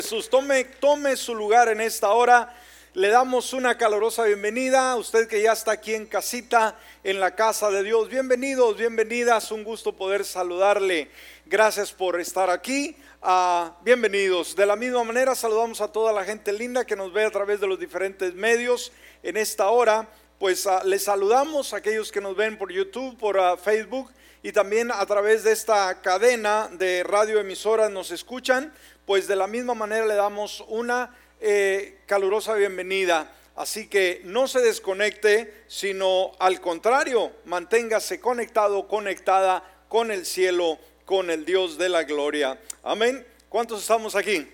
[0.00, 2.54] Jesús, tome, tome su lugar en esta hora.
[2.94, 7.34] Le damos una calurosa bienvenida a usted que ya está aquí en casita, en la
[7.34, 8.08] casa de Dios.
[8.08, 9.50] Bienvenidos, bienvenidas.
[9.50, 11.10] Un gusto poder saludarle.
[11.46, 12.94] Gracias por estar aquí.
[13.20, 14.54] Ah, bienvenidos.
[14.54, 17.58] De la misma manera saludamos a toda la gente linda que nos ve a través
[17.58, 18.92] de los diferentes medios
[19.24, 20.08] en esta hora.
[20.38, 24.12] Pues ah, les saludamos a aquellos que nos ven por YouTube, por ah, Facebook
[24.42, 28.72] y también a través de esta cadena de radioemisoras nos escuchan
[29.08, 33.32] pues de la misma manera le damos una eh, calurosa bienvenida.
[33.56, 41.30] Así que no se desconecte, sino al contrario, manténgase conectado, conectada con el cielo, con
[41.30, 42.60] el Dios de la gloria.
[42.82, 43.26] Amén.
[43.48, 44.46] ¿Cuántos estamos aquí?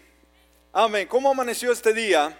[0.73, 1.09] Amén.
[1.09, 2.39] ¿Cómo amaneció este día?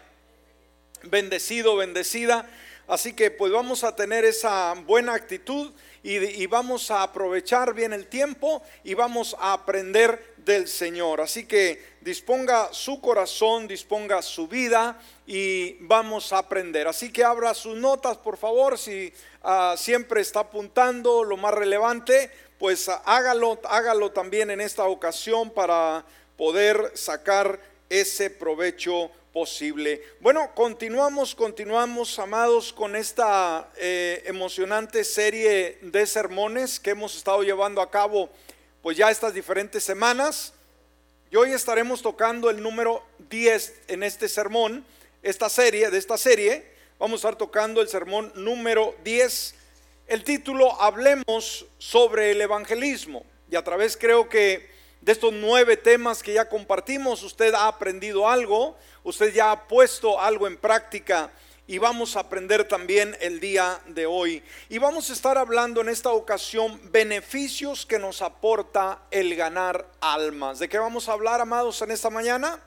[1.03, 2.49] Bendecido, bendecida.
[2.87, 5.73] Así que pues vamos a tener esa buena actitud
[6.07, 11.23] y, vamos a aprovechar bien el tiempo y vamos a aprender del Señor.
[11.23, 16.87] Así que disponga su corazón, disponga su vida y vamos a aprender.
[16.87, 22.31] Así que abra sus notas, por favor, si ah, siempre está apuntando lo más relevante,
[22.59, 26.05] pues hágalo, hágalo también en esta ocasión para
[26.37, 30.01] poder sacar ese provecho posible.
[30.21, 37.83] Bueno, continuamos, continuamos, amados, con esta eh, emocionante serie de sermones que hemos estado llevando
[37.83, 38.31] a cabo
[38.81, 40.53] pues ya estas diferentes semanas.
[41.33, 44.87] Y hoy estaremos tocando el número 10 en este sermón,
[45.21, 46.65] esta serie, de esta serie.
[47.01, 49.57] Vamos a estar tocando el sermón número 10.
[50.07, 53.27] El título, Hablemos sobre el evangelismo.
[53.51, 54.74] Y a través creo que
[55.05, 60.19] de estos nueve temas que ya compartimos, usted ha aprendido algo, usted ya ha puesto
[60.19, 61.31] algo en práctica
[61.67, 64.43] y vamos a aprender también el día de hoy.
[64.71, 70.59] Y vamos a estar hablando en esta ocasión beneficios que nos aporta el ganar almas.
[70.59, 72.59] ¿De qué vamos a hablar, amados, en esta mañana?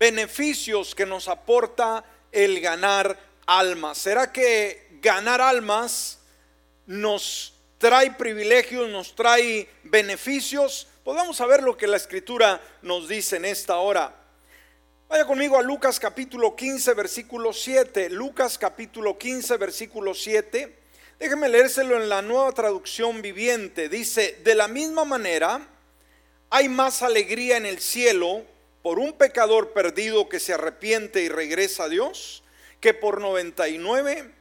[0.00, 3.98] Beneficios que nos aporta el ganar almas.
[3.98, 6.18] ¿Será que ganar almas
[6.84, 7.53] nos
[7.84, 10.88] trae privilegios, nos trae beneficios?
[11.04, 14.16] Pues vamos a ver lo que la escritura nos dice en esta hora.
[15.06, 18.08] Vaya conmigo a Lucas capítulo 15, versículo 7.
[18.08, 20.74] Lucas capítulo 15, versículo 7.
[21.18, 23.90] Déjeme leérselo en la nueva traducción viviente.
[23.90, 25.68] Dice, de la misma manera,
[26.48, 28.44] hay más alegría en el cielo
[28.82, 32.44] por un pecador perdido que se arrepiente y regresa a Dios,
[32.80, 34.33] que por 99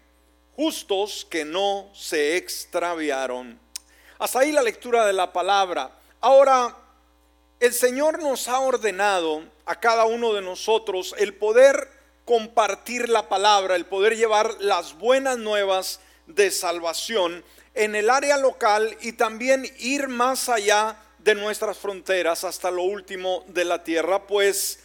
[0.55, 3.59] justos que no se extraviaron.
[4.19, 5.91] Hasta ahí la lectura de la palabra.
[6.21, 6.77] Ahora,
[7.59, 11.89] el Señor nos ha ordenado a cada uno de nosotros el poder
[12.25, 17.43] compartir la palabra, el poder llevar las buenas nuevas de salvación
[17.73, 23.43] en el área local y también ir más allá de nuestras fronteras hasta lo último
[23.47, 24.79] de la tierra, pues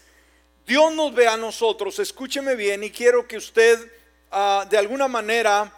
[0.67, 3.91] Dios nos ve a nosotros, escúcheme bien y quiero que usted
[4.31, 5.73] ah, de alguna manera,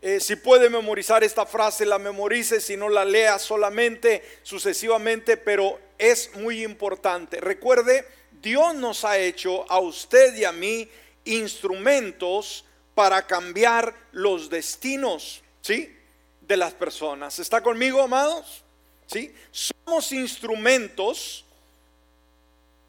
[0.00, 5.80] eh, si puede memorizar esta frase, la memorice, si no la lea solamente, sucesivamente, pero
[5.98, 7.40] es muy importante.
[7.40, 8.06] Recuerde,
[8.42, 10.88] Dios nos ha hecho a usted y a mí
[11.24, 12.64] instrumentos
[12.94, 15.96] para cambiar los destinos, ¿sí?
[16.42, 17.38] De las personas.
[17.38, 18.62] ¿Está conmigo, amados?
[19.06, 19.34] ¿Sí?
[19.50, 21.44] Somos instrumentos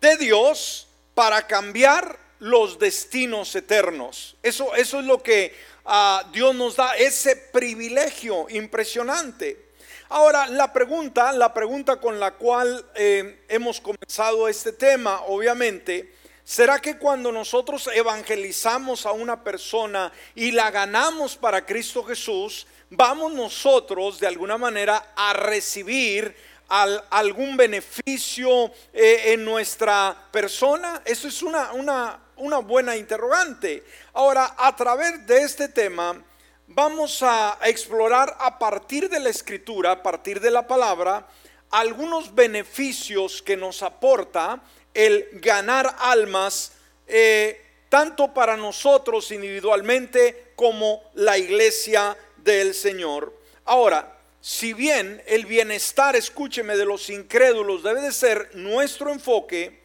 [0.01, 4.35] de Dios para cambiar los destinos eternos.
[4.43, 9.71] Eso, eso es lo que ah, Dios nos da, ese privilegio impresionante.
[10.09, 16.13] Ahora, la pregunta, la pregunta con la cual eh, hemos comenzado este tema, obviamente,
[16.43, 23.33] ¿será que cuando nosotros evangelizamos a una persona y la ganamos para Cristo Jesús, vamos
[23.33, 26.35] nosotros de alguna manera a recibir
[26.67, 31.01] algún beneficio eh, en nuestra persona?
[31.05, 33.83] Eso es una, una, una buena interrogante.
[34.13, 36.23] Ahora, a través de este tema,
[36.67, 41.27] vamos a explorar a partir de la escritura, a partir de la palabra,
[41.71, 44.61] algunos beneficios que nos aporta
[44.93, 46.71] el ganar almas,
[47.07, 53.33] eh, tanto para nosotros individualmente como la iglesia del Señor.
[53.65, 59.84] Ahora, si bien el bienestar, escúcheme, de los incrédulos debe de ser nuestro enfoque,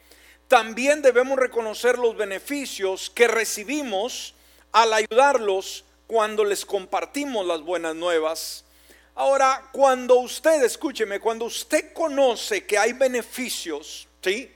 [0.51, 4.35] también debemos reconocer los beneficios que recibimos
[4.73, 8.65] al ayudarlos cuando les compartimos las buenas nuevas.
[9.15, 14.53] Ahora, cuando usted, escúcheme, cuando usted conoce que hay beneficios, ¿sí?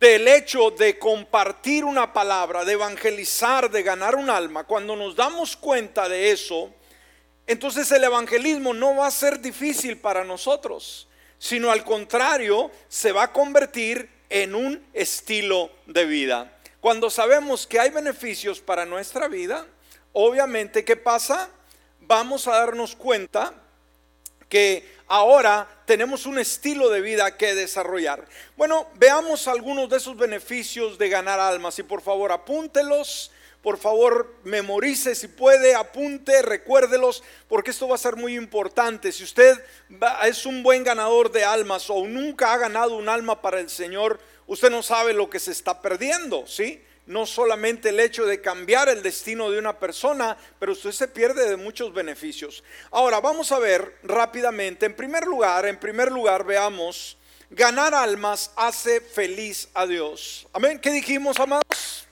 [0.00, 5.58] Del hecho de compartir una palabra, de evangelizar, de ganar un alma, cuando nos damos
[5.58, 6.70] cuenta de eso,
[7.46, 11.06] entonces el evangelismo no va a ser difícil para nosotros,
[11.38, 16.52] sino al contrario, se va a convertir en un estilo de vida.
[16.80, 19.66] Cuando sabemos que hay beneficios para nuestra vida,
[20.12, 21.50] obviamente, ¿qué pasa?
[22.00, 23.54] Vamos a darnos cuenta
[24.48, 28.26] que ahora tenemos un estilo de vida que desarrollar.
[28.56, 33.32] Bueno, veamos algunos de esos beneficios de ganar almas y por favor apúntelos.
[33.66, 39.10] Por favor, memorice si puede, apunte, recuérdelos, porque esto va a ser muy importante.
[39.10, 39.60] Si usted
[40.24, 44.20] es un buen ganador de almas o nunca ha ganado un alma para el Señor,
[44.46, 46.80] usted no sabe lo que se está perdiendo, ¿sí?
[47.06, 51.50] no solamente el hecho de cambiar el destino de una persona, pero usted se pierde
[51.50, 52.62] de muchos beneficios.
[52.92, 57.18] Ahora vamos a ver rápidamente, en primer lugar, en primer lugar veamos,
[57.50, 60.46] ganar almas hace feliz a Dios.
[60.52, 60.78] Amén.
[60.78, 62.05] ¿Qué dijimos, amados?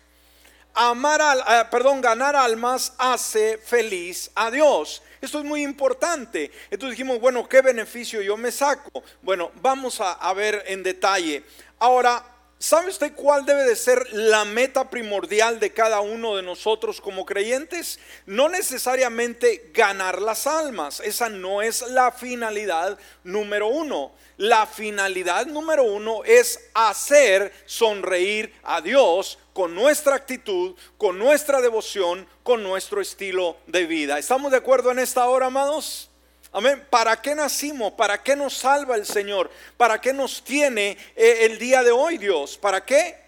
[0.75, 5.03] Amar al, eh, perdón, ganar almas hace feliz a Dios.
[5.21, 6.51] Esto es muy importante.
[6.71, 9.05] Entonces dijimos, bueno, ¿qué beneficio yo me saco?
[9.23, 11.45] Bueno, vamos a, a ver en detalle.
[11.79, 12.34] Ahora,
[12.65, 17.27] ¿Sabe usted cuál debe de ser la meta primordial de cada uno de nosotros como
[17.27, 17.99] creyentes?
[18.25, 24.13] No necesariamente ganar las almas, esa no es la finalidad número uno.
[24.39, 32.27] La finalidad número uno es hacer sonreír a Dios con nuestra actitud, con nuestra devoción,
[32.43, 34.19] con nuestro estilo de vida.
[34.19, 36.14] ¿Estamos de acuerdo en esta hora, amados?
[36.55, 36.87] Amén.
[36.89, 37.95] ¿Para qué nacimos?
[37.95, 39.51] ¿Para qué nos salva el Señor?
[39.77, 42.57] ¿Para qué nos tiene eh, el día de hoy Dios?
[42.57, 43.25] ¿Para qué?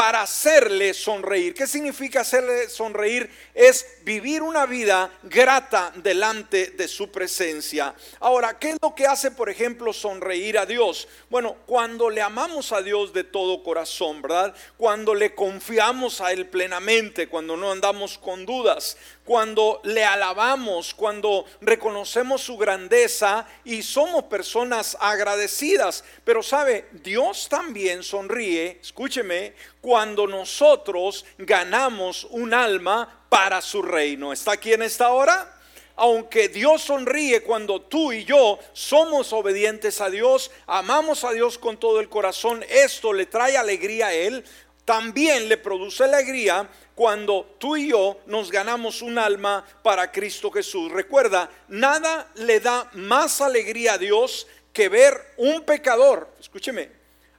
[0.00, 1.52] para hacerle sonreír.
[1.52, 3.28] ¿Qué significa hacerle sonreír?
[3.54, 7.94] Es vivir una vida grata delante de su presencia.
[8.20, 11.08] Ahora, ¿qué es lo que hace, por ejemplo, sonreír a Dios?
[11.28, 14.54] Bueno, cuando le amamos a Dios de todo corazón, ¿verdad?
[14.76, 18.96] Cuando le confiamos a Él plenamente, cuando no andamos con dudas,
[19.30, 26.02] cuando le alabamos, cuando reconocemos su grandeza y somos personas agradecidas.
[26.24, 34.32] Pero sabe, Dios también sonríe, escúcheme, cuando nosotros ganamos un alma para su reino.
[34.32, 35.56] ¿Está aquí en esta hora?
[35.94, 41.76] Aunque Dios sonríe cuando tú y yo somos obedientes a Dios, amamos a Dios con
[41.76, 44.44] todo el corazón, esto le trae alegría a Él,
[44.90, 50.90] también le produce alegría cuando tú y yo nos ganamos un alma para Cristo Jesús.
[50.90, 56.90] Recuerda, nada le da más alegría a Dios que ver un pecador, escúcheme,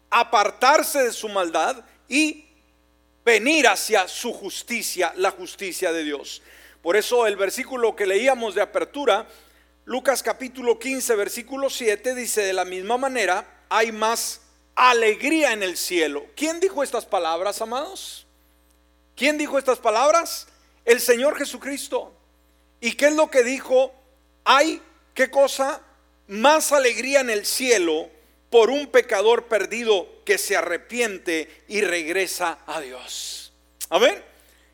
[0.10, 2.46] apartarse de su maldad y
[3.26, 6.42] venir hacia su justicia, la justicia de Dios.
[6.82, 9.28] Por eso el versículo que leíamos de apertura,
[9.84, 14.41] Lucas capítulo 15, versículo 7, dice, de la misma manera, hay más
[14.76, 16.26] alegría en el cielo.
[16.36, 18.26] ¿Quién dijo estas palabras, amados?
[19.16, 20.48] ¿Quién dijo estas palabras?
[20.86, 22.14] El Señor Jesucristo.
[22.80, 23.94] ¿Y qué es lo que dijo?
[24.44, 24.82] Hay,
[25.14, 25.82] ¿qué cosa?
[26.28, 28.10] Más alegría en el cielo
[28.50, 33.54] por un pecador perdido que se arrepiente y regresa a Dios.
[33.90, 34.24] Amén.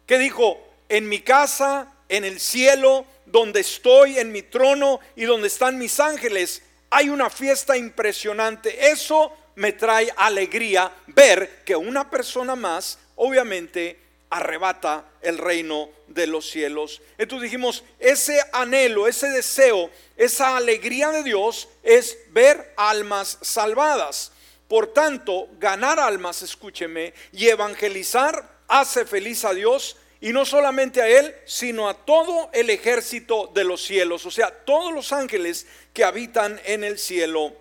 [0.05, 0.59] ¿Qué dijo?
[0.89, 5.99] En mi casa, en el cielo, donde estoy, en mi trono y donde están mis
[5.99, 8.89] ángeles, hay una fiesta impresionante.
[8.89, 13.99] Eso me trae alegría ver que una persona más, obviamente,
[14.29, 17.01] arrebata el reino de los cielos.
[17.17, 24.31] Entonces dijimos, ese anhelo, ese deseo, esa alegría de Dios es ver almas salvadas.
[24.67, 31.07] Por tanto, ganar almas, escúcheme, y evangelizar hace feliz a Dios y no solamente a
[31.07, 36.03] Él, sino a todo el ejército de los cielos, o sea, todos los ángeles que
[36.03, 37.55] habitan en el cielo.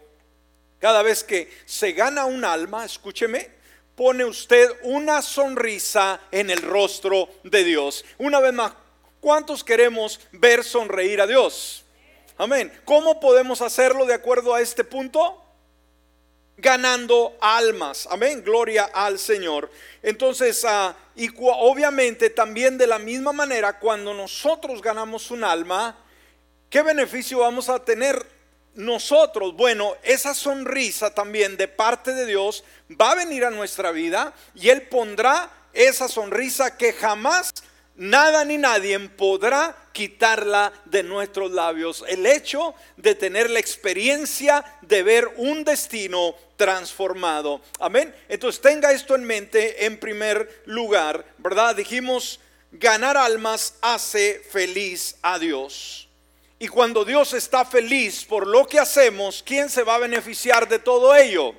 [0.78, 3.50] Cada vez que se gana un alma, escúcheme,
[3.94, 8.04] pone usted una sonrisa en el rostro de Dios.
[8.18, 8.72] Una vez más,
[9.20, 11.84] ¿cuántos queremos ver sonreír a Dios?
[12.36, 12.70] Amén.
[12.84, 15.42] ¿Cómo podemos hacerlo de acuerdo a este punto?
[16.58, 18.06] Ganando almas.
[18.10, 18.42] Amén.
[18.44, 19.70] Gloria al Señor.
[20.02, 25.96] Entonces, uh, y obviamente también de la misma manera, cuando nosotros ganamos un alma,
[26.68, 28.35] ¿qué beneficio vamos a tener?
[28.76, 32.62] Nosotros, bueno, esa sonrisa también de parte de Dios
[33.00, 37.52] va a venir a nuestra vida y Él pondrá esa sonrisa que jamás
[37.96, 42.04] nada ni nadie podrá quitarla de nuestros labios.
[42.06, 47.62] El hecho de tener la experiencia de ver un destino transformado.
[47.80, 48.14] Amén.
[48.28, 51.74] Entonces tenga esto en mente en primer lugar, ¿verdad?
[51.74, 52.40] Dijimos,
[52.72, 56.05] ganar almas hace feliz a Dios.
[56.58, 60.78] Y cuando Dios está feliz por lo que hacemos, ¿quién se va a beneficiar de
[60.78, 61.54] todo ello?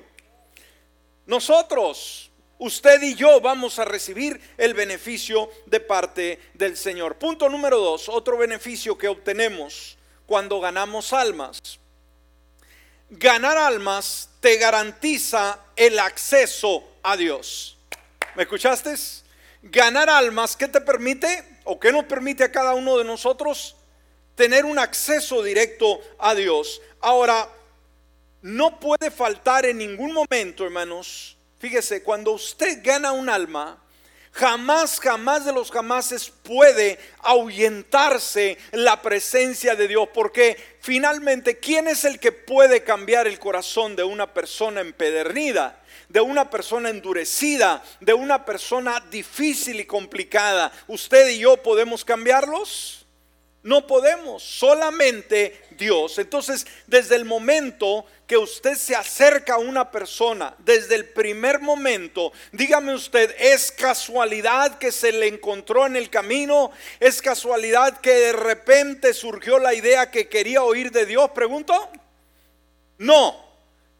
[1.26, 2.24] Nosotros.
[2.60, 7.14] Usted y yo vamos a recibir el beneficio de parte del Señor.
[7.14, 11.60] Punto número dos, otro beneficio que obtenemos cuando ganamos almas.
[13.10, 17.78] Ganar almas te garantiza el acceso a Dios.
[18.34, 18.92] ¿Me escuchaste?
[19.62, 23.77] Ganar almas, ¿qué te permite o qué nos permite a cada uno de nosotros?
[24.38, 26.80] Tener un acceso directo a Dios.
[27.00, 27.48] Ahora,
[28.40, 31.36] no puede faltar en ningún momento, hermanos.
[31.58, 33.82] Fíjese, cuando usted gana un alma,
[34.30, 42.04] Jamás, jamás de los jamases puede ahuyentarse la presencia de Dios, porque finalmente, ¿quién es
[42.04, 45.82] el que puede cambiar el corazón de una persona empedernida?
[46.08, 50.72] de una persona endurecida, de una persona difícil y complicada.
[50.86, 53.07] ¿Usted y yo podemos cambiarlos?
[53.62, 56.18] No podemos, solamente Dios.
[56.18, 62.32] Entonces, desde el momento que usted se acerca a una persona, desde el primer momento,
[62.52, 66.70] dígame usted, ¿es casualidad que se le encontró en el camino?
[67.00, 71.30] ¿Es casualidad que de repente surgió la idea que quería oír de Dios?
[71.30, 71.90] Pregunto.
[72.98, 73.47] No,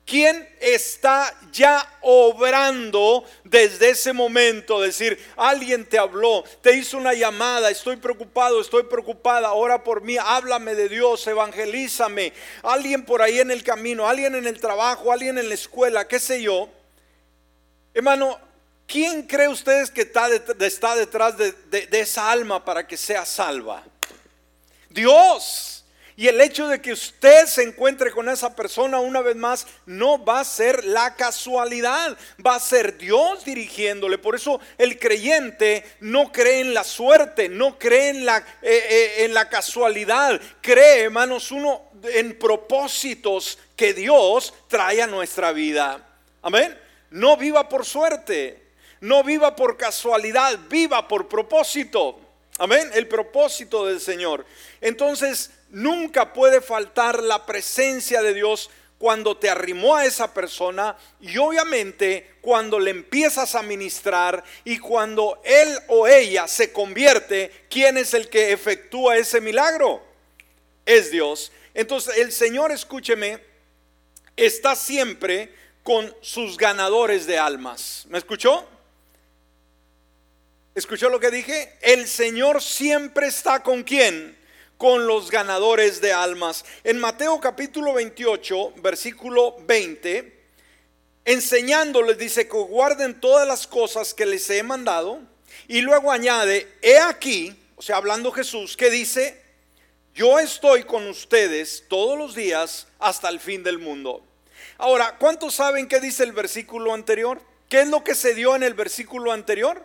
[0.08, 4.80] ¿Quién está ya obrando desde ese momento?
[4.80, 10.16] Decir, alguien te habló, te hizo una llamada, estoy preocupado, estoy preocupada, ora por mí,
[10.16, 12.32] háblame de Dios, evangelízame.
[12.62, 16.18] Alguien por ahí en el camino, alguien en el trabajo, alguien en la escuela, qué
[16.18, 16.70] sé yo.
[17.92, 18.38] Hermano,
[18.86, 20.30] ¿quién cree ustedes que está,
[20.96, 23.84] detrás de esa alma para que sea salva?
[24.88, 25.77] Dios.
[26.18, 30.24] Y el hecho de que usted se encuentre con esa persona una vez más no
[30.24, 34.18] va a ser la casualidad, va a ser Dios dirigiéndole.
[34.18, 39.14] Por eso el creyente no cree en la suerte, no cree en la, eh, eh,
[39.26, 46.04] en la casualidad, cree, hermanos, uno en propósitos que Dios trae a nuestra vida.
[46.42, 46.76] Amén.
[47.10, 48.70] No viva por suerte,
[49.02, 52.18] no viva por casualidad, viva por propósito.
[52.58, 52.90] Amén.
[52.92, 54.44] El propósito del Señor.
[54.80, 61.38] Entonces, nunca puede faltar la presencia de Dios cuando te arrimó a esa persona y
[61.38, 68.12] obviamente cuando le empiezas a ministrar y cuando él o ella se convierte, ¿quién es
[68.14, 70.02] el que efectúa ese milagro?
[70.84, 71.52] Es Dios.
[71.74, 73.40] Entonces el Señor, escúcheme,
[74.36, 78.04] está siempre con sus ganadores de almas.
[78.08, 78.66] ¿Me escuchó?
[80.74, 81.76] ¿Escuchó lo que dije?
[81.82, 84.37] El Señor siempre está con quién?
[84.78, 86.64] Con los ganadores de almas.
[86.84, 90.46] En Mateo capítulo 28, versículo 20,
[91.26, 95.20] enseñándoles dice que guarden todas las cosas que les he mandado.
[95.66, 99.42] Y luego añade, he aquí, o sea, hablando Jesús, que dice,
[100.14, 104.24] yo estoy con ustedes todos los días hasta el fin del mundo.
[104.78, 107.42] Ahora, ¿cuántos saben qué dice el versículo anterior?
[107.68, 109.84] ¿Qué es lo que se dio en el versículo anterior?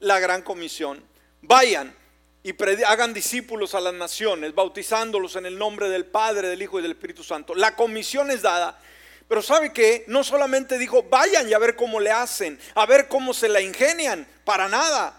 [0.00, 1.02] la gran comisión.
[1.42, 1.94] Vayan
[2.42, 2.54] y
[2.84, 6.92] hagan discípulos a las naciones, bautizándolos en el nombre del Padre, del Hijo y del
[6.92, 7.54] Espíritu Santo.
[7.54, 8.78] La comisión es dada.
[9.28, 13.06] Pero sabe que no solamente dijo, vayan y a ver cómo le hacen, a ver
[13.06, 15.14] cómo se la ingenian, para nada.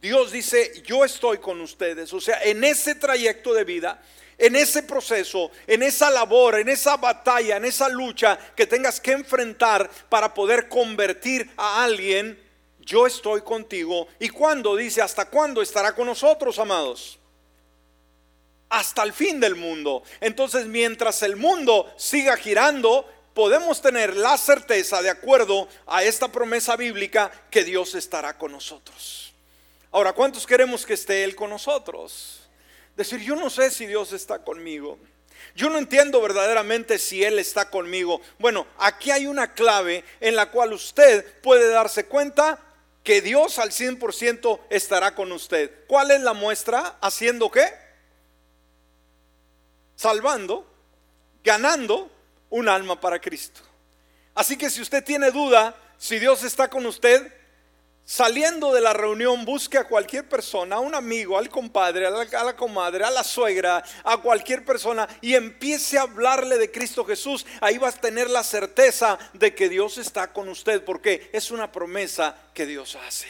[0.00, 2.12] Dios dice, yo estoy con ustedes.
[2.12, 4.02] O sea, en ese trayecto de vida,
[4.38, 9.12] en ese proceso, en esa labor, en esa batalla, en esa lucha que tengas que
[9.12, 12.45] enfrentar para poder convertir a alguien
[12.86, 14.06] yo estoy contigo.
[14.20, 14.76] ¿Y cuándo?
[14.76, 17.18] Dice, ¿hasta cuándo estará con nosotros, amados?
[18.68, 20.04] Hasta el fin del mundo.
[20.20, 26.76] Entonces, mientras el mundo siga girando, podemos tener la certeza, de acuerdo a esta promesa
[26.76, 29.34] bíblica, que Dios estará con nosotros.
[29.90, 32.40] Ahora, ¿cuántos queremos que esté Él con nosotros?
[32.96, 34.96] Decir, yo no sé si Dios está conmigo.
[35.56, 38.20] Yo no entiendo verdaderamente si Él está conmigo.
[38.38, 42.60] Bueno, aquí hay una clave en la cual usted puede darse cuenta
[43.06, 45.86] que Dios al 100% estará con usted.
[45.86, 46.98] ¿Cuál es la muestra?
[47.00, 47.72] ¿Haciendo qué?
[49.94, 50.68] Salvando,
[51.44, 52.10] ganando
[52.50, 53.60] un alma para Cristo.
[54.34, 57.32] Así que si usted tiene duda si Dios está con usted,
[58.08, 62.54] Saliendo de la reunión, busque a cualquier persona, a un amigo, al compadre, a la,
[62.54, 67.44] comadre, a la suegra, a cualquier persona y empiece a hablarle de Cristo Jesús.
[67.60, 71.72] Ahí vas a tener la certeza de que Dios está con usted, porque es una
[71.72, 73.26] promesa que Dios hace.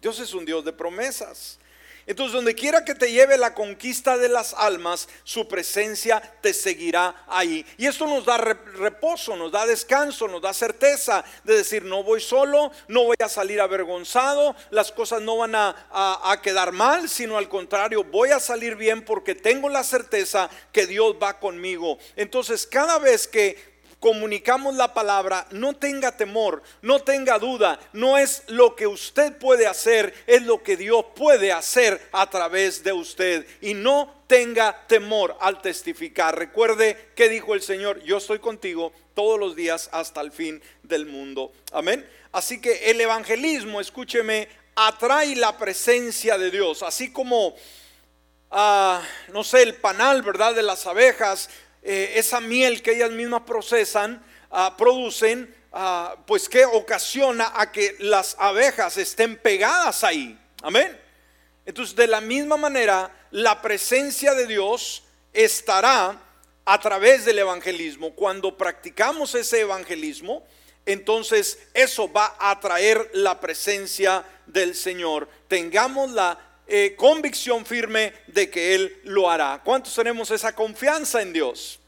[0.00, 1.58] Dios es un Dios de promesas.
[2.06, 7.24] Entonces, donde quiera que te lleve la conquista de las almas, su presencia te seguirá
[7.28, 7.64] ahí.
[7.78, 12.20] Y esto nos da reposo, nos da descanso, nos da certeza de decir, no voy
[12.20, 17.38] solo, no voy a salir avergonzado, las cosas no van a, a quedar mal, sino
[17.38, 21.98] al contrario, voy a salir bien porque tengo la certeza que Dios va conmigo.
[22.16, 23.71] Entonces, cada vez que
[24.02, 29.68] comunicamos la palabra, no tenga temor, no tenga duda, no es lo que usted puede
[29.68, 33.46] hacer, es lo que Dios puede hacer a través de usted.
[33.60, 36.36] Y no tenga temor al testificar.
[36.36, 41.06] Recuerde que dijo el Señor, yo estoy contigo todos los días hasta el fin del
[41.06, 41.52] mundo.
[41.72, 42.04] Amén.
[42.32, 47.54] Así que el evangelismo, escúcheme, atrae la presencia de Dios, así como,
[48.50, 49.00] ah,
[49.32, 50.56] no sé, el panal, ¿verdad?
[50.56, 51.48] De las abejas,
[51.82, 57.96] eh, esa miel que ellas mismas procesan, ah, producen, ah, pues que ocasiona a que
[57.98, 60.38] las abejas estén pegadas ahí.
[60.62, 60.98] Amén.
[61.66, 66.20] Entonces, de la misma manera, la presencia de Dios estará
[66.64, 68.14] a través del evangelismo.
[68.14, 70.44] Cuando practicamos ese evangelismo,
[70.86, 75.28] entonces eso va a atraer la presencia del Señor.
[75.48, 76.38] Tengamos la
[76.74, 79.60] eh, convicción firme de que Él lo hará.
[79.62, 81.78] ¿Cuántos tenemos esa confianza en Dios?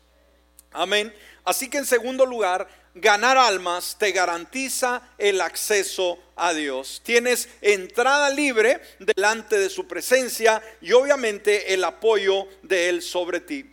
[0.73, 1.11] Amén.
[1.43, 7.01] Así que en segundo lugar, ganar almas te garantiza el acceso a Dios.
[7.03, 13.65] Tienes entrada libre delante de su presencia y obviamente el apoyo de Él sobre ti.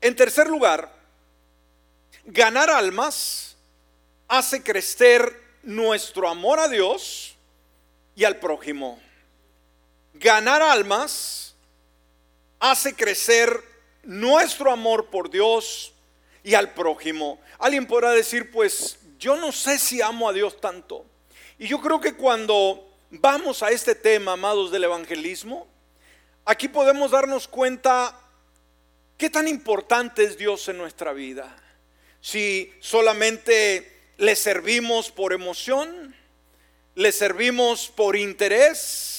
[0.00, 0.92] En tercer lugar,
[2.24, 3.56] ganar almas
[4.26, 7.36] hace crecer nuestro amor a Dios
[8.16, 9.05] y al prójimo.
[10.18, 11.54] Ganar almas
[12.58, 13.62] hace crecer
[14.02, 15.92] nuestro amor por Dios
[16.42, 17.40] y al prójimo.
[17.58, 21.04] Alguien podrá decir, pues yo no sé si amo a Dios tanto.
[21.58, 25.66] Y yo creo que cuando vamos a este tema, amados del evangelismo,
[26.44, 28.18] aquí podemos darnos cuenta
[29.16, 31.56] qué tan importante es Dios en nuestra vida.
[32.20, 36.14] Si solamente le servimos por emoción,
[36.94, 39.15] le servimos por interés,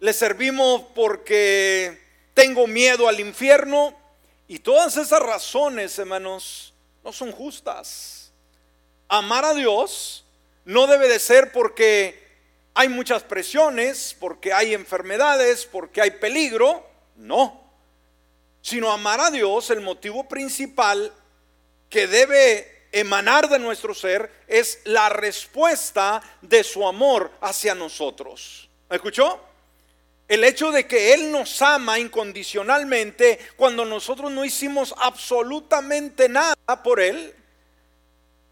[0.00, 2.00] le servimos porque
[2.34, 3.94] tengo miedo al infierno,
[4.48, 6.72] y todas esas razones, hermanos,
[7.02, 8.32] no son justas.
[9.08, 10.24] Amar a Dios
[10.64, 12.24] no debe de ser porque
[12.74, 16.86] hay muchas presiones, porque hay enfermedades, porque hay peligro,
[17.16, 17.60] no.
[18.62, 21.12] Sino amar a Dios, el motivo principal
[21.88, 28.68] que debe emanar de nuestro ser es la respuesta de su amor hacia nosotros.
[28.88, 29.40] ¿Me escuchó?
[30.28, 37.00] El hecho de que Él nos ama incondicionalmente cuando nosotros no hicimos absolutamente nada por
[37.00, 37.32] Él.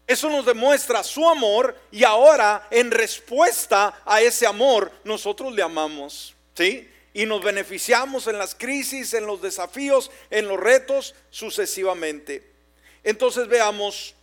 [0.07, 6.33] Eso nos demuestra su amor y ahora en respuesta a ese amor nosotros le amamos.
[6.55, 6.89] ¿Sí?
[7.13, 12.55] Y nos beneficiamos en las crisis, en los desafíos, en los retos sucesivamente.
[13.03, 14.15] Entonces veamos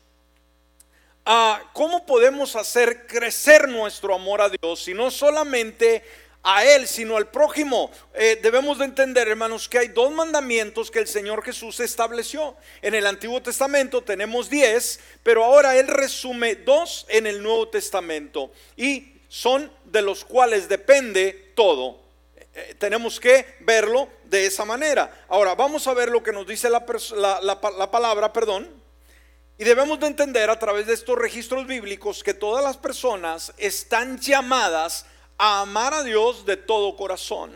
[1.26, 6.02] ah, cómo podemos hacer crecer nuestro amor a Dios y no solamente
[6.42, 7.90] a Él, sino al prójimo.
[8.14, 12.56] Eh, debemos de entender, hermanos, que hay dos mandamientos que el Señor Jesús estableció.
[12.80, 18.52] En el Antiguo Testamento tenemos diez, pero ahora Él resume dos en el Nuevo Testamento
[18.76, 22.00] y son de los cuales depende todo.
[22.54, 25.24] Eh, tenemos que verlo de esa manera.
[25.28, 26.84] Ahora, vamos a ver lo que nos dice la,
[27.40, 28.82] la palabra, perdón.
[29.58, 34.18] Y debemos de entender a través de estos registros bíblicos que todas las personas están
[34.18, 35.06] llamadas
[35.44, 37.50] a amar a Dios de todo corazón.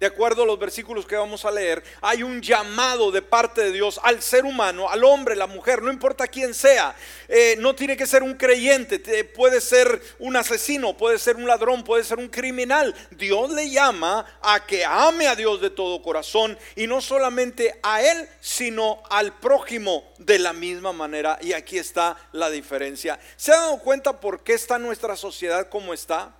[0.00, 3.72] De acuerdo a los versículos que vamos a leer, hay un llamado de parte de
[3.72, 6.96] Dios al ser humano, al hombre, la mujer, no importa quién sea.
[7.28, 11.84] Eh, no tiene que ser un creyente, puede ser un asesino, puede ser un ladrón,
[11.84, 12.94] puede ser un criminal.
[13.10, 18.02] Dios le llama a que ame a Dios de todo corazón y no solamente a
[18.02, 21.38] él, sino al prójimo de la misma manera.
[21.42, 23.20] Y aquí está la diferencia.
[23.36, 26.34] ¿Se ha dado cuenta por qué está nuestra sociedad como está?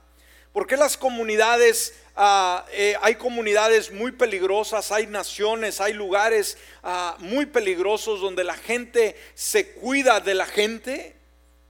[0.55, 7.17] ¿Por qué las comunidades, ah, eh, hay comunidades muy peligrosas, hay naciones, hay lugares ah,
[7.19, 11.17] muy peligrosos donde la gente se cuida de la gente?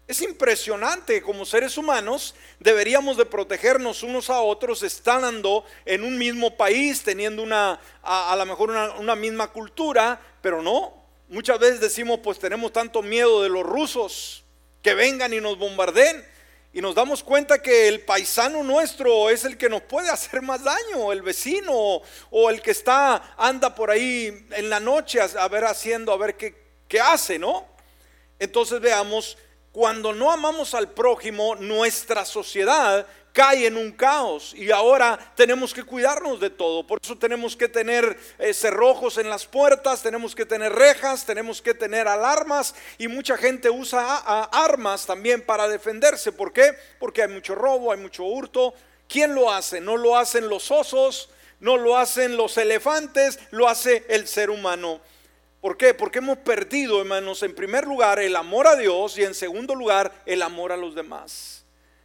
[0.06, 6.54] Es impresionante, como seres humanos deberíamos de protegernos unos a otros estando en un mismo
[6.54, 10.92] país, teniendo una, a, lo mejor una, una misma cultura, pero no.
[11.30, 14.44] Muchas veces decimos, pues tenemos tanto miedo de los rusos
[14.82, 16.33] que vengan y nos bombarden
[16.74, 20.64] y nos damos cuenta que el paisano nuestro es el que nos puede hacer más
[20.64, 25.66] daño, el vecino o el que está, anda por ahí en la noche a, ver
[25.66, 26.52] haciendo, a ver qué,
[26.88, 27.64] qué hace, ¿no?
[28.40, 29.38] Entonces veamos,
[29.70, 35.82] cuando no amamos al prójimo, nuestra sociedad cae en un caos y ahora tenemos que
[35.82, 36.86] cuidarnos de todo.
[36.86, 41.60] Por eso tenemos que tener eh, cerrojos en las puertas, tenemos que tener rejas, tenemos
[41.60, 44.18] que tener alarmas y mucha gente usa
[44.52, 46.30] armas también para defenderse.
[46.30, 46.76] ¿Por qué?
[47.00, 48.72] Porque hay mucho robo, hay mucho hurto.
[49.08, 49.80] ¿Quién lo hace?
[49.80, 55.00] No lo hacen los osos, no lo hacen los elefantes, lo hace el ser humano.
[55.60, 55.92] ¿Por qué?
[55.92, 60.12] Porque hemos perdido, hermanos, en primer lugar el amor a Dios y en segundo lugar
[60.24, 61.63] el amor a los demás.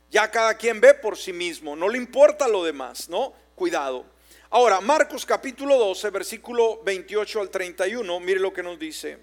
[0.10, 3.34] Ya cada quien ve por sí mismo, no le importa lo demás, ¿no?
[3.56, 4.06] Cuidado.
[4.50, 9.20] Ahora, Marcos capítulo 12, versículo 28 al 31, mire lo que nos dice.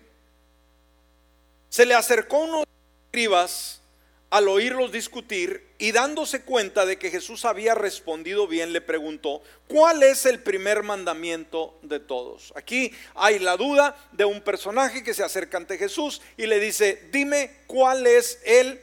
[1.69, 3.81] Se le acercó uno de los escribas
[4.31, 10.05] al oírlos discutir y dándose cuenta de que Jesús había respondido bien, le preguntó, ¿cuál
[10.05, 12.53] es el primer mandamiento de todos?
[12.55, 17.09] Aquí hay la duda de un personaje que se acerca ante Jesús y le dice,
[17.11, 18.81] dime cuál es el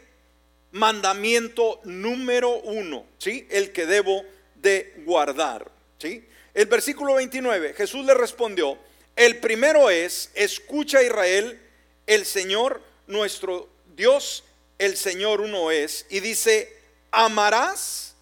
[0.74, 3.48] mandamiento número uno, ¿sí?
[3.50, 6.28] El que debo de guardar, ¿sí?
[6.54, 8.78] El versículo 29, Jesús le respondió,
[9.16, 11.60] el primero es, escucha Israel,
[12.08, 14.44] el Señor nuestro Dios,
[14.80, 16.06] el Señor uno es.
[16.10, 16.76] Y dice,
[17.12, 18.16] amarás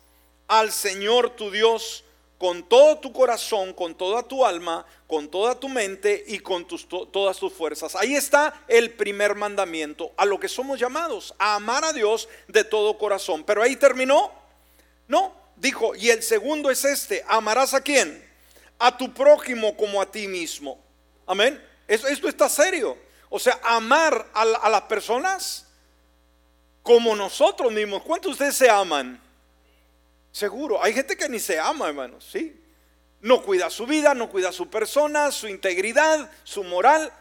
[0.47, 2.03] al Señor tu Dios
[2.41, 6.89] con todo tu corazón, con toda tu alma, con toda tu mente y con tus,
[6.89, 7.95] todas tus fuerzas.
[7.95, 12.63] Ahí está el primer mandamiento, a lo que somos llamados, a amar a Dios de
[12.63, 13.43] todo corazón.
[13.43, 14.31] Pero ahí terminó.
[15.07, 18.27] No, dijo, y el segundo es este, amarás a quién?
[18.79, 20.83] A tu prójimo como a ti mismo.
[21.27, 21.63] Amén.
[21.87, 22.97] Esto, está serio.
[23.29, 25.67] O sea, amar a, a las personas
[26.81, 28.01] como nosotros mismos.
[28.01, 29.21] ¿Cuántos de ustedes se aman?
[30.31, 30.83] Seguro.
[30.83, 32.59] Hay gente que ni se ama, hermanos, ¿sí?
[33.19, 37.11] No cuida su vida, no cuida su persona, su integridad, su moral.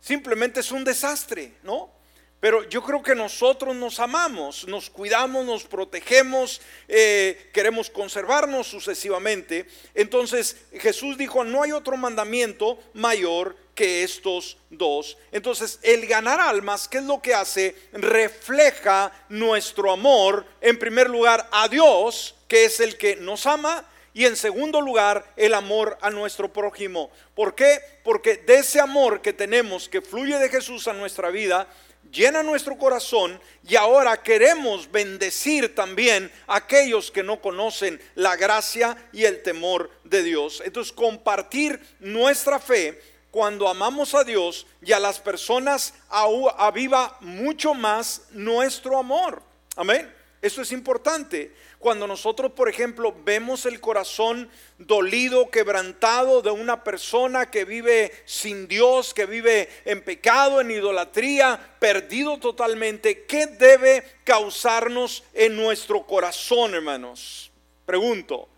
[0.00, 1.98] Simplemente es un desastre, ¿no?
[2.40, 9.66] Pero yo creo que nosotros nos amamos, nos cuidamos, nos protegemos, eh, queremos conservarnos sucesivamente.
[9.94, 15.16] Entonces Jesús dijo, no hay otro mandamiento mayor que estos dos.
[15.30, 17.76] Entonces el ganar almas, ¿qué es lo que hace?
[17.92, 24.24] Refleja nuestro amor, en primer lugar, a Dios, que es el que nos ama, y
[24.24, 27.12] en segundo lugar, el amor a nuestro prójimo.
[27.36, 27.78] ¿Por qué?
[28.02, 31.68] Porque de ese amor que tenemos, que fluye de Jesús a nuestra vida,
[32.10, 38.96] llena nuestro corazón y ahora queremos bendecir también a aquellos que no conocen la gracia
[39.12, 40.64] y el temor de Dios.
[40.64, 48.22] Entonces, compartir nuestra fe cuando amamos a Dios y a las personas aviva mucho más
[48.30, 49.42] nuestro amor.
[49.76, 50.14] Amén.
[50.40, 51.52] Eso es importante.
[51.80, 58.68] Cuando nosotros, por ejemplo, vemos el corazón dolido, quebrantado de una persona que vive sin
[58.68, 66.74] Dios, que vive en pecado, en idolatría, perdido totalmente, ¿qué debe causarnos en nuestro corazón,
[66.74, 67.50] hermanos?
[67.84, 68.48] Pregunto.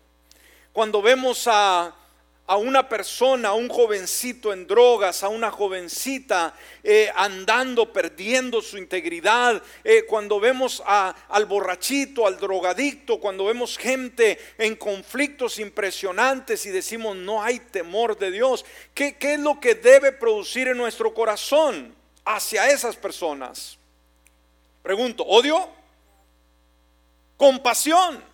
[0.71, 1.95] Cuando vemos a
[2.47, 8.77] a una persona, a un jovencito en drogas, a una jovencita eh, andando, perdiendo su
[8.77, 16.69] integridad, eh, cuando vemos al borrachito, al drogadicto, cuando vemos gente en conflictos impresionantes y
[16.69, 21.13] decimos no hay temor de Dios, ¿qué, qué es lo que debe producir en nuestro
[21.13, 23.77] corazón hacia esas personas?
[24.83, 25.69] Pregunto, ¿odio?
[27.37, 28.31] Compasión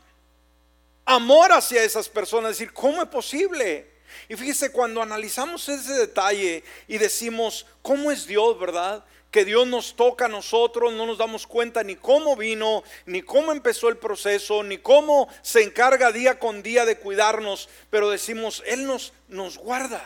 [1.08, 3.97] amor hacia esas personas, decir, ¿cómo es posible?
[4.30, 9.04] Y fíjese, cuando analizamos ese detalle y decimos, ¿cómo es Dios, verdad?
[9.32, 13.52] Que Dios nos toca a nosotros, no nos damos cuenta ni cómo vino, ni cómo
[13.52, 18.86] empezó el proceso, ni cómo se encarga día con día de cuidarnos, pero decimos, Él
[18.86, 20.04] nos, nos guarda.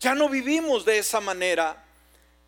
[0.00, 1.84] Ya no vivimos de esa manera.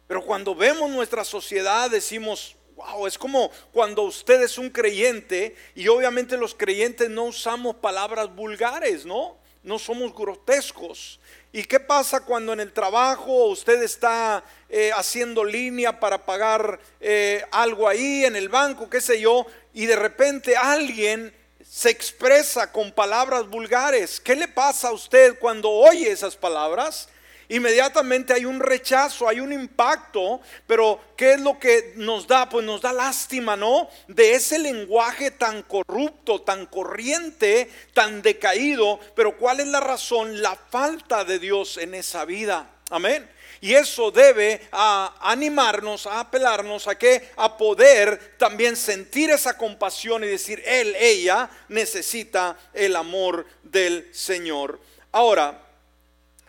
[0.07, 5.87] Pero cuando vemos nuestra sociedad decimos, wow, es como cuando usted es un creyente y
[5.89, 9.37] obviamente los creyentes no usamos palabras vulgares, ¿no?
[9.63, 11.21] No somos grotescos.
[11.53, 17.45] ¿Y qué pasa cuando en el trabajo usted está eh, haciendo línea para pagar eh,
[17.51, 21.35] algo ahí en el banco, qué sé yo, y de repente alguien
[21.69, 24.21] se expresa con palabras vulgares?
[24.21, 27.09] ¿Qué le pasa a usted cuando oye esas palabras?
[27.51, 32.49] Inmediatamente hay un rechazo, hay un impacto, pero ¿qué es lo que nos da?
[32.49, 33.89] Pues nos da lástima, ¿no?
[34.09, 40.41] De ese lenguaje tan corrupto, tan corriente, tan decaído, pero ¿cuál es la razón?
[40.41, 42.71] La falta de Dios en esa vida.
[42.91, 43.29] Amén.
[43.61, 50.29] Y eso debe animarnos, a apelarnos a que a poder también sentir esa compasión y
[50.29, 54.81] decir, él, ella necesita el amor del Señor.
[55.13, 55.61] Ahora,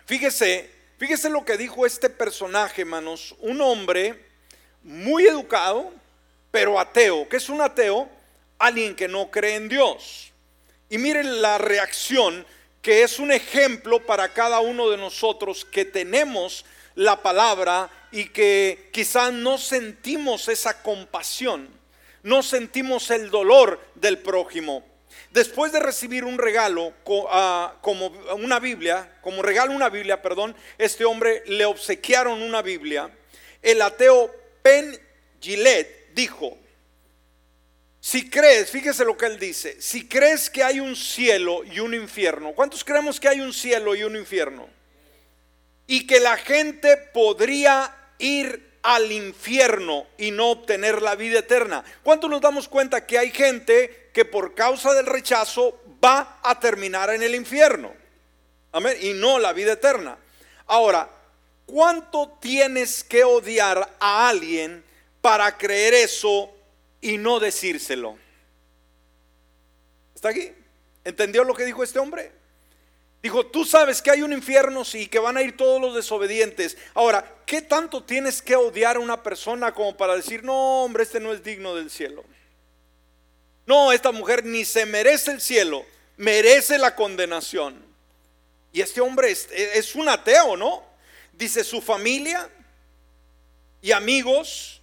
[0.05, 3.33] fíjese Fíjese lo que dijo este personaje, hermanos.
[3.39, 4.23] Un hombre
[4.83, 5.91] muy educado,
[6.51, 7.27] pero ateo.
[7.27, 8.07] ¿Qué es un ateo?
[8.59, 10.31] Alguien que no cree en Dios.
[10.91, 12.45] Y miren la reacción
[12.83, 18.91] que es un ejemplo para cada uno de nosotros que tenemos la palabra y que
[18.93, 21.67] quizás no sentimos esa compasión,
[22.21, 24.85] no sentimos el dolor del prójimo.
[25.31, 26.93] Después de recibir un regalo
[27.29, 33.09] ah, como una Biblia, como regalo una Biblia, perdón, este hombre le obsequiaron una Biblia.
[33.61, 34.97] El ateo Penn
[35.39, 36.57] Gillette dijo,
[37.99, 41.93] si crees, fíjese lo que él dice, si crees que hay un cielo y un
[41.93, 44.67] infierno, ¿cuántos creemos que hay un cielo y un infierno?
[45.87, 51.83] Y que la gente podría ir al infierno y no obtener la vida eterna.
[52.01, 57.09] ¿Cuántos nos damos cuenta que hay gente que por causa del rechazo va a terminar
[57.11, 57.93] en el infierno?
[58.71, 58.97] Amén.
[59.01, 60.17] Y no la vida eterna.
[60.67, 61.09] Ahora,
[61.65, 64.83] ¿cuánto tienes que odiar a alguien
[65.21, 66.51] para creer eso
[67.01, 68.17] y no decírselo?
[70.15, 70.51] ¿Está aquí?
[71.03, 72.31] ¿Entendió lo que dijo este hombre?
[73.21, 76.75] Dijo, tú sabes que hay un infierno, sí, que van a ir todos los desobedientes.
[76.95, 81.19] Ahora, ¿qué tanto tienes que odiar a una persona como para decir, no, hombre, este
[81.19, 82.23] no es digno del cielo?
[83.71, 85.85] No, esta mujer ni se merece el cielo,
[86.17, 87.81] merece la condenación.
[88.73, 90.83] Y este hombre es, un ateo, ¿no?
[91.31, 92.49] Dice, su familia
[93.81, 94.81] y amigos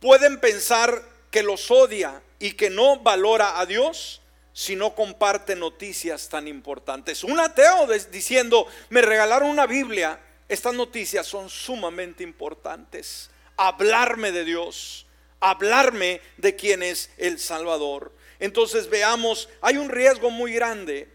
[0.00, 1.00] pueden pensar
[1.30, 4.20] que los odia y que no valora a Dios
[4.52, 7.22] si no comparte noticias tan importantes.
[7.22, 13.30] Un ateo diciendo, me regalaron una Biblia, estas noticias son sumamente importantes.
[13.56, 15.06] Hablarme de Dios,
[15.40, 18.12] hablarme de quién es el Salvador.
[18.38, 21.08] Entonces veamos, hay un riesgo muy grande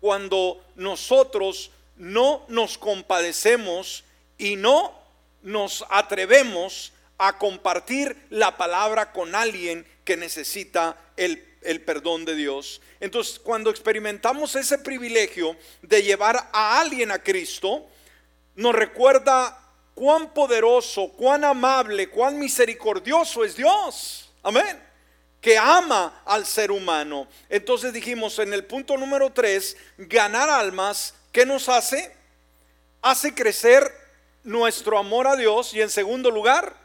[0.00, 4.04] cuando nosotros no nos compadecemos
[4.38, 4.98] y no
[5.42, 12.80] nos atrevemos a compartir la palabra con alguien que necesita el el perdón de Dios.
[13.00, 17.86] Entonces, cuando experimentamos ese privilegio de llevar a alguien a Cristo,
[18.54, 19.65] nos recuerda
[19.96, 24.30] cuán poderoso, cuán amable, cuán misericordioso es Dios.
[24.42, 24.78] Amén.
[25.40, 27.26] Que ama al ser humano.
[27.48, 32.14] Entonces dijimos en el punto número 3, ganar almas, ¿qué nos hace?
[33.00, 33.90] Hace crecer
[34.44, 36.76] nuestro amor a Dios y en segundo lugar,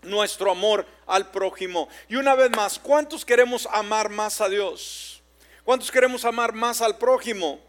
[0.00, 1.90] nuestro amor al prójimo.
[2.08, 5.22] Y una vez más, ¿cuántos queremos amar más a Dios?
[5.64, 7.60] ¿Cuántos queremos amar más al prójimo?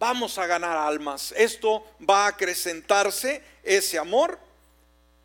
[0.00, 1.34] Vamos a ganar almas.
[1.36, 4.38] Esto va a acrecentarse ese amor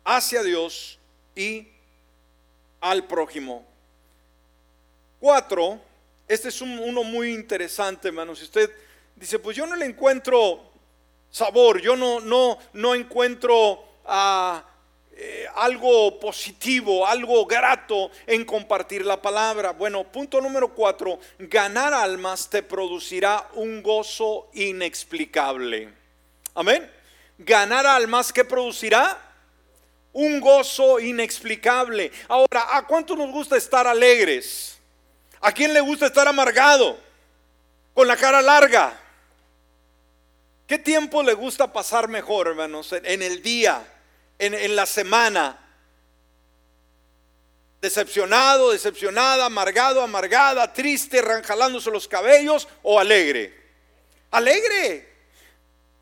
[0.04, 0.98] hacia Dios
[1.34, 1.66] y
[2.82, 3.64] al prójimo.
[5.18, 5.80] Cuatro,
[6.28, 8.38] este es uno muy interesante, hermanos.
[8.38, 8.70] Si usted
[9.14, 10.70] dice, pues yo no le encuentro
[11.30, 14.62] sabor, yo no, no, no encuentro a
[15.18, 19.70] eh, algo positivo, algo grato en compartir la palabra.
[19.70, 25.88] Bueno, punto número cuatro, ganar almas te producirá un gozo inexplicable.
[26.54, 26.92] Amén.
[27.38, 29.18] Ganar almas que producirá
[30.12, 32.12] un gozo inexplicable.
[32.28, 34.78] Ahora, ¿a cuánto nos gusta estar alegres?
[35.40, 36.98] ¿A quién le gusta estar amargado?
[37.94, 39.00] Con la cara larga.
[40.66, 42.92] ¿Qué tiempo le gusta pasar mejor, hermanos?
[42.92, 43.82] En el día
[44.38, 45.58] en, la semana.
[47.80, 53.54] Decepcionado, decepcionada, amargado, amargada, triste, ranjalándose los cabellos o alegre.
[54.30, 55.14] Alegre.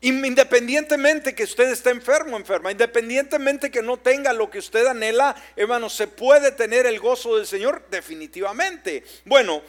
[0.01, 5.89] Independientemente que usted esté enfermo, enferma, independientemente que no tenga lo que usted anhela, hermano,
[5.89, 9.03] se puede tener el gozo del Señor definitivamente.
[9.23, 9.63] Bueno,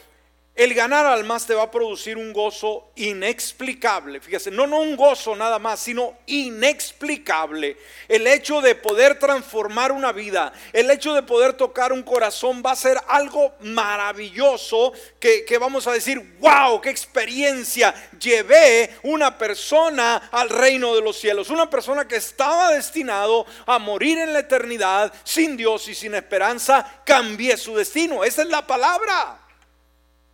[0.57, 4.21] el ganar almas te va a producir un gozo inexplicable.
[4.21, 7.77] Fíjese, no, no un gozo nada más, sino inexplicable.
[8.09, 12.73] El hecho de poder transformar una vida, el hecho de poder tocar un corazón va
[12.73, 17.95] a ser algo maravilloso que, que vamos a decir, wow, qué experiencia.
[18.19, 24.17] Llevé una persona al reino de los cielos, una persona que estaba destinado a morir
[24.17, 28.25] en la eternidad sin Dios y sin esperanza, cambié su destino.
[28.25, 29.43] Esa es la palabra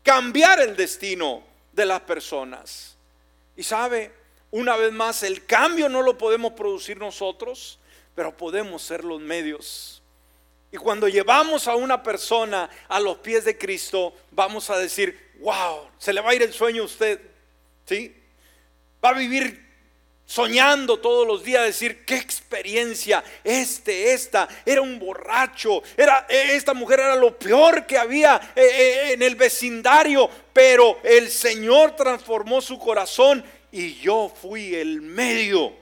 [0.02, 2.96] cambiar el destino de las personas.
[3.56, 4.12] Y sabe,
[4.50, 7.78] una vez más, el cambio no lo podemos producir nosotros,
[8.14, 10.02] pero podemos ser los medios.
[10.70, 15.88] Y cuando llevamos a una persona a los pies de Cristo, vamos a decir, wow,
[15.98, 17.20] se le va a ir el sueño a usted.
[17.84, 18.16] ¿Sí?
[19.04, 19.71] Va a vivir
[20.32, 26.72] soñando todos los días, decir, qué experiencia, este, esta, era un borracho, era, e, esta
[26.72, 32.62] mujer era lo peor que había e, e, en el vecindario, pero el Señor transformó
[32.62, 35.74] su corazón y yo fui el medio.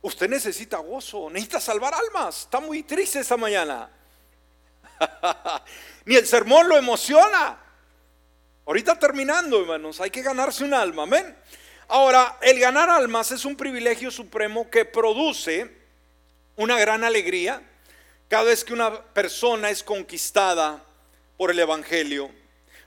[0.00, 3.88] Usted necesita gozo, necesita salvar almas, está muy triste esta mañana.
[6.06, 7.60] Ni el sermón lo emociona.
[8.66, 11.36] Ahorita terminando, hermanos, hay que ganarse un alma, amén.
[11.88, 15.70] Ahora, el ganar almas es un privilegio supremo que produce
[16.56, 17.62] una gran alegría
[18.28, 20.82] cada vez que una persona es conquistada
[21.36, 22.30] por el Evangelio.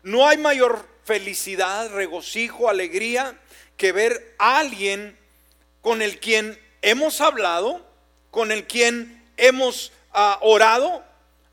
[0.02, 3.40] no hay mayor felicidad, regocijo, alegría
[3.78, 5.18] que ver a alguien
[5.82, 7.86] con el quien hemos hablado,
[8.32, 11.04] con el quien hemos ah, orado,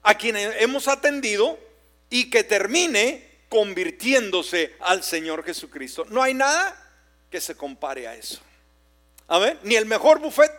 [0.02, 1.58] a quien hemos atendido
[2.08, 6.06] y que termine convirtiéndose al Señor Jesucristo.
[6.08, 6.81] No hay nada
[7.32, 8.40] que se compare a eso.
[9.26, 10.52] A ver, ni el mejor buffet,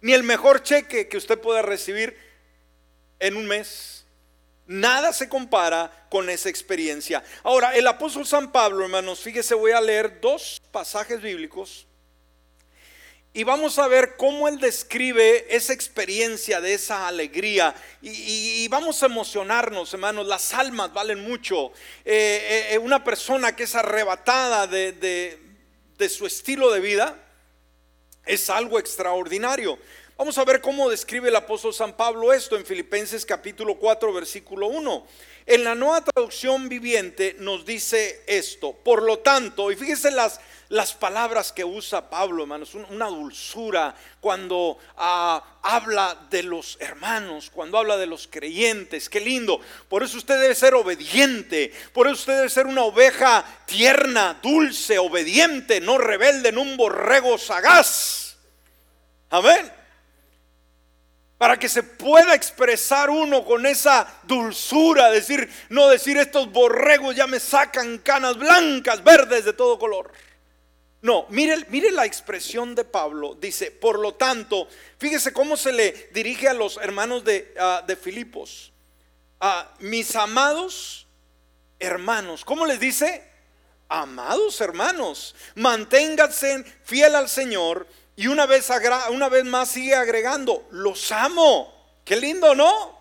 [0.00, 2.16] ni el mejor cheque que usted pueda recibir
[3.18, 4.04] en un mes.
[4.66, 7.24] Nada se compara con esa experiencia.
[7.42, 11.88] Ahora, el apóstol San Pablo, hermanos, fíjese, voy a leer dos pasajes bíblicos
[13.32, 17.74] y vamos a ver cómo él describe esa experiencia de esa alegría.
[18.00, 20.26] Y, vamos a emocionarnos, hermanos.
[20.26, 21.72] Las almas valen mucho.
[22.04, 25.47] Eh, eh, una persona que es arrebatada de
[26.08, 27.16] su estilo de vida
[28.26, 29.78] es algo extraordinario.
[30.18, 34.66] Vamos a ver cómo describe el apóstol San Pablo esto en Filipenses capítulo 4, versículo
[34.66, 35.06] 1.
[35.46, 38.72] En la nueva traducción viviente nos dice esto.
[38.72, 44.78] Por lo tanto, y fíjense las, las palabras que usa Pablo, hermanos, una dulzura cuando
[44.96, 49.60] ah, habla de los hermanos, cuando habla de los creyentes, qué lindo.
[49.88, 54.98] Por eso usted debe ser obediente, por eso usted debe ser una oveja tierna, dulce,
[54.98, 58.36] obediente, no rebelde, en un borrego sagaz.
[59.30, 59.77] Amén
[61.38, 67.28] para que se pueda expresar uno con esa dulzura, decir, no decir estos borregos ya
[67.28, 70.12] me sacan canas blancas, verdes de todo color.
[71.00, 73.36] No, mire, mire la expresión de Pablo.
[73.36, 74.66] Dice, por lo tanto,
[74.98, 78.72] fíjese cómo se le dirige a los hermanos de, ah, de Filipos.
[79.38, 81.06] A mis amados
[81.78, 83.22] hermanos, ¿cómo les dice?
[83.88, 87.86] Amados hermanos, manténganse fiel al Señor
[88.18, 88.68] y una vez,
[89.10, 91.72] una vez más sigue agregando, los amo.
[92.04, 92.98] Qué lindo, ¿no?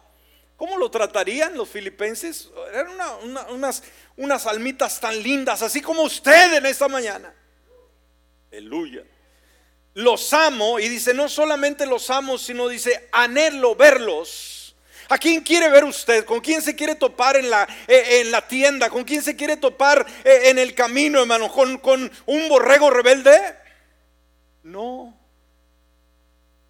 [0.56, 2.52] ¿Cómo lo tratarían los filipenses?
[2.72, 2.92] Eran
[3.50, 3.82] unas,
[4.16, 7.34] unas almitas tan lindas, así como usted en esta mañana.
[8.52, 9.06] Aleluya.
[9.96, 14.76] Los amo y dice, no solamente los amo, sino dice, anhelo verlos.
[15.10, 16.26] ¿A quién quiere ver usted?
[16.26, 18.92] ¿Con quién se quiere topar en la, eh, en la tienda?
[18.92, 21.52] ¿Con quién se quiere topar eh, en el camino, hermano?
[21.52, 23.66] ¿Con, ¿Con un borrego rebelde?
[24.68, 25.18] No.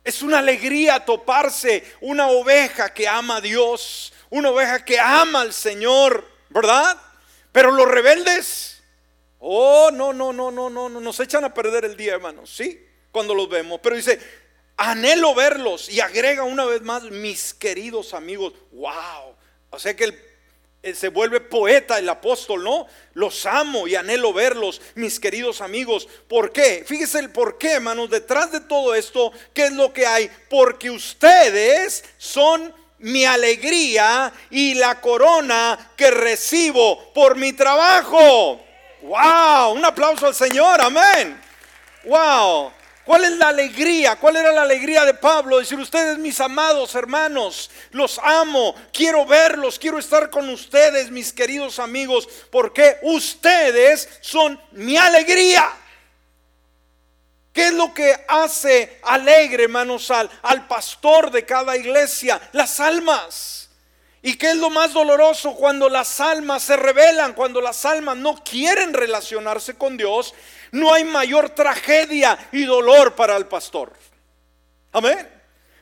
[0.03, 5.51] Es una alegría toparse una oveja que ama a Dios, una oveja que ama al
[5.51, 6.95] Señor, ¿verdad?
[7.51, 8.83] Pero los rebeldes,
[9.39, 12.86] oh, no, no, no, no, no, no, nos echan a perder el día, hermanos, ¿sí?
[13.12, 13.79] Cuando los vemos.
[13.81, 14.19] Pero dice,
[14.77, 19.36] anhelo verlos y agrega una vez más, mis queridos amigos, wow.
[19.71, 20.27] O sea que el
[20.94, 22.88] se vuelve poeta el apóstol, ¿no?
[23.13, 26.08] Los amo y anhelo verlos, mis queridos amigos.
[26.28, 26.84] ¿Por qué?
[26.88, 28.10] Fíjese el por qué, hermanos.
[28.10, 30.30] Detrás de todo esto, ¿qué es lo que hay?
[30.50, 38.63] Porque ustedes son mi alegría y la corona que recibo por mi trabajo.
[39.02, 39.74] ¡Wow!
[39.74, 41.40] Un aplauso al Señor, amén.
[42.04, 42.72] ¡Wow!
[43.08, 44.17] ¿Cuál es la alegría?
[44.17, 45.60] ¿Cuál era la alegría de Pablo?
[45.60, 51.80] Decir, ustedes mis amados hermanos, los amo, quiero verlos, quiero estar con ustedes, mis queridos
[51.80, 55.72] amigos, porque ustedes son mi alegría.
[57.54, 62.41] ¿Qué es lo que hace alegre, hermanos, al, al pastor de cada iglesia?
[62.52, 63.66] Las almas.
[64.28, 68.44] ¿Y qué es lo más doloroso cuando las almas se rebelan, cuando las almas no
[68.44, 70.34] quieren relacionarse con Dios?
[70.74, 73.94] No hay mayor tragedia y dolor para el pastor.
[74.92, 75.32] Amén.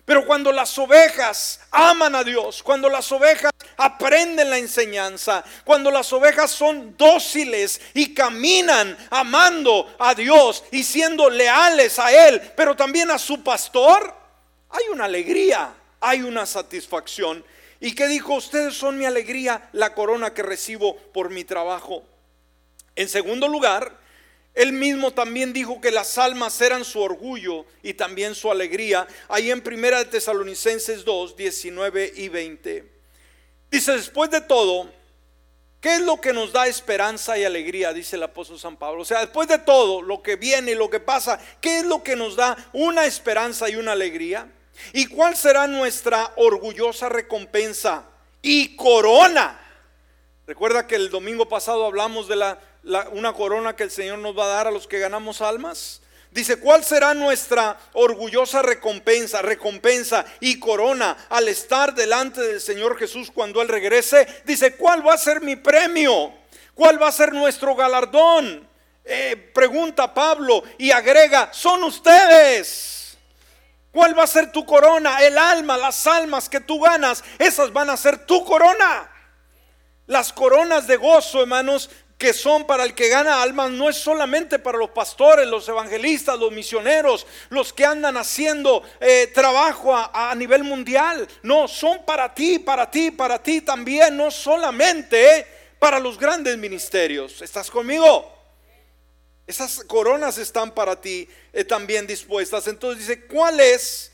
[0.06, 6.14] Pero cuando las ovejas aman a Dios, cuando las ovejas aprenden la enseñanza, cuando las
[6.14, 13.10] ovejas son dóciles y caminan amando a Dios y siendo leales a Él, pero también
[13.10, 14.14] a su pastor,
[14.70, 17.44] hay una alegría, hay una satisfacción.
[17.80, 18.36] ¿Y qué dijo?
[18.36, 22.04] Ustedes son mi alegría, la corona que recibo por mi trabajo.
[22.96, 24.00] En segundo lugar,
[24.56, 29.06] él mismo también dijo que las almas eran su orgullo y también su alegría.
[29.28, 32.92] Ahí en Primera de Tesalonicenses 2, 19 y 20.
[33.70, 34.90] Dice, después de todo,
[35.82, 37.92] ¿qué es lo que nos da esperanza y alegría?
[37.92, 39.02] Dice el apóstol San Pablo.
[39.02, 42.02] O sea, después de todo lo que viene y lo que pasa, ¿qué es lo
[42.02, 44.50] que nos da una esperanza y una alegría?
[44.94, 48.06] ¿Y cuál será nuestra orgullosa recompensa
[48.42, 49.60] y corona?
[50.48, 52.60] Recuerda que el domingo pasado hablamos de la
[53.12, 56.02] una corona que el Señor nos va a dar a los que ganamos almas?
[56.32, 63.32] Dice, ¿cuál será nuestra orgullosa recompensa, recompensa y corona al estar delante del Señor Jesús
[63.32, 64.28] cuando Él regrese?
[64.44, 66.34] Dice, ¿cuál va a ser mi premio?
[66.74, 68.68] ¿Cuál va a ser nuestro galardón?
[69.06, 72.95] Eh, pregunta Pablo y agrega, son ustedes.
[73.96, 75.20] ¿Cuál va a ser tu corona?
[75.20, 79.10] El alma, las almas que tú ganas, esas van a ser tu corona.
[80.06, 84.60] Las coronas de gozo, hermanos, que son para el que gana almas, no es solamente
[84.60, 90.36] para los pastores, los evangelistas, los misioneros, los que andan haciendo eh, trabajo a, a,
[90.36, 91.26] nivel mundial.
[91.42, 95.48] No, son para ti, para ti, para ti también, no solamente
[95.80, 97.42] para los grandes ministerios.
[97.42, 98.35] ¿Estás conmigo?
[99.48, 102.68] Esas coronas están para ti eh, también dispuestas.
[102.68, 104.12] Entonces dice, ¿cuál es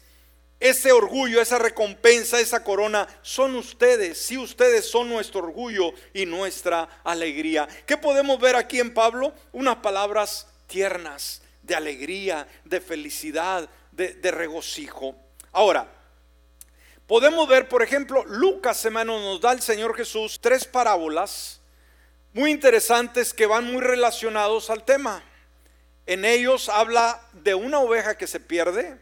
[0.59, 3.07] ese orgullo, esa recompensa, esa corona?
[3.21, 4.17] Son ustedes.
[4.17, 7.67] Si ustedes son nuestro orgullo y nuestra alegría.
[7.85, 9.33] ¿Qué podemos ver aquí en Pablo?
[9.53, 15.15] Unas palabras tiernas, de alegría, de felicidad, de, de regocijo.
[15.53, 15.89] Ahora,
[17.07, 21.60] podemos ver, por ejemplo, Lucas, hermano, nos da el Señor Jesús tres parábolas
[22.33, 25.23] muy interesantes que van muy relacionados al tema.
[26.05, 28.97] En ellos habla de una oveja que se pierde,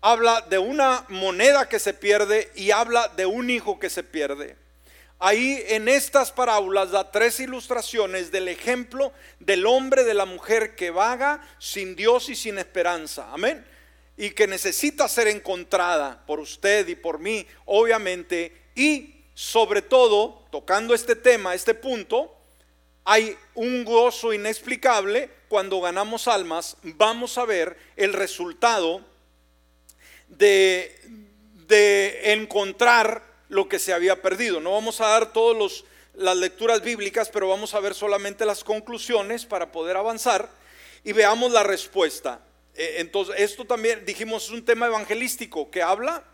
[0.00, 4.56] habla de una moneda que se pierde y habla de un hijo que se pierde.
[5.18, 10.90] Ahí en estas parábolas da tres ilustraciones del ejemplo del hombre, de la mujer que
[10.90, 13.28] vaga sin Dios y sin esperanza.
[13.32, 13.64] Amén.
[14.16, 18.64] Y que necesita ser encontrada por usted y por mí, obviamente.
[18.74, 22.34] Y sobre todo, tocando este tema, este punto,
[23.04, 26.76] hay un gozo inexplicable cuando ganamos almas.
[26.82, 29.02] Vamos a ver el resultado
[30.28, 31.00] de,
[31.66, 34.60] de encontrar lo que se había perdido.
[34.60, 39.44] No vamos a dar todas las lecturas bíblicas, pero vamos a ver solamente las conclusiones
[39.44, 40.48] para poder avanzar
[41.02, 42.40] y veamos la respuesta.
[42.74, 46.24] Eh, entonces, esto también dijimos es un tema evangelístico que habla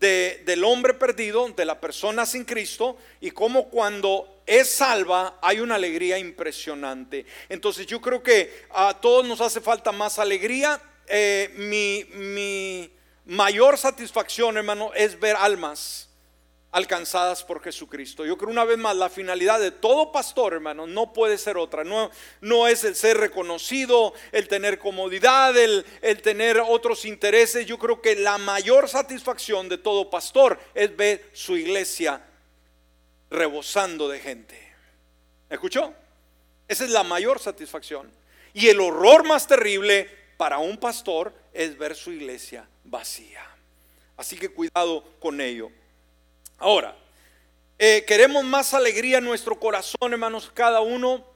[0.00, 5.74] del hombre perdido, de la persona sin Cristo, y cómo cuando es salva hay una
[5.76, 7.26] alegría impresionante.
[7.48, 10.80] Entonces yo creo que a todos nos hace falta más alegría.
[11.08, 12.90] Eh, mi, mi
[13.24, 16.05] mayor satisfacción, hermano, es ver almas
[16.72, 18.24] alcanzadas por Jesucristo.
[18.26, 21.84] Yo creo una vez más, la finalidad de todo pastor, hermano, no puede ser otra.
[21.84, 22.10] No,
[22.40, 27.66] no es el ser reconocido, el tener comodidad, el, el tener otros intereses.
[27.66, 32.22] Yo creo que la mayor satisfacción de todo pastor es ver su iglesia
[33.30, 34.74] rebosando de gente.
[35.48, 35.94] ¿Escuchó?
[36.68, 38.10] Esa es la mayor satisfacción.
[38.52, 43.44] Y el horror más terrible para un pastor es ver su iglesia vacía.
[44.16, 45.70] Así que cuidado con ello.
[46.58, 46.96] Ahora,
[47.78, 51.26] eh, queremos más alegría en nuestro corazón, hermanos, cada uno.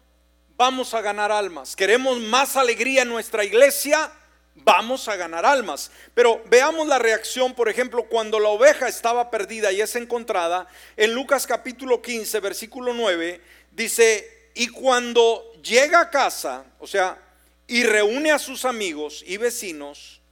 [0.56, 1.76] Vamos a ganar almas.
[1.76, 4.10] Queremos más alegría en nuestra iglesia.
[4.54, 5.90] Vamos a ganar almas.
[6.14, 10.66] Pero veamos la reacción, por ejemplo, cuando la oveja estaba perdida y es encontrada.
[10.96, 13.40] En Lucas capítulo 15, versículo 9,
[13.72, 17.18] dice, y cuando llega a casa, o sea,
[17.66, 20.22] y reúne a sus amigos y vecinos,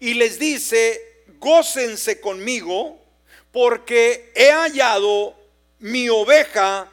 [0.00, 3.07] y les dice, gócense conmigo
[3.58, 5.34] porque he hallado
[5.80, 6.86] mi oveja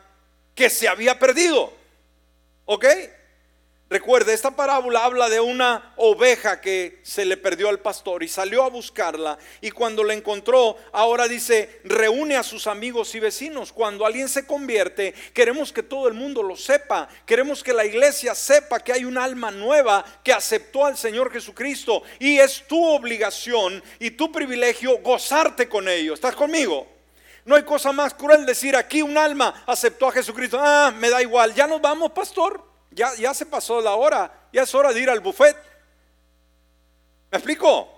[0.55, 1.71] que se había perdido.
[2.65, 2.85] ¿Ok?
[3.95, 8.63] Recuerde, esta parábola habla de una oveja que se le perdió al pastor y salió
[8.63, 13.71] a buscarla y cuando la encontró, ahora dice, reúne a sus amigos y vecinos.
[13.71, 18.35] Cuando alguien se convierte, queremos que todo el mundo lo sepa, queremos que la iglesia
[18.35, 23.81] sepa que hay un alma nueva que aceptó al Señor Jesucristo y es tu obligación
[23.97, 26.15] y tu privilegio gozarte con ello.
[26.15, 26.85] ¿Estás conmigo?
[27.45, 30.59] No hay cosa más cruel decir aquí un alma aceptó a Jesucristo.
[30.61, 32.74] Ah, me da igual, ya nos vamos, pastor.
[32.95, 35.57] Ya, se pasó la hora, ya es hora de ir al buffet.
[37.29, 37.91] ¿Me explico?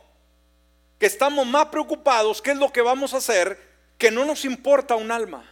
[0.98, 3.60] Que estamos más preocupados, ¿qué es lo que vamos a hacer?
[4.00, 5.48] Que no nos importa un alma.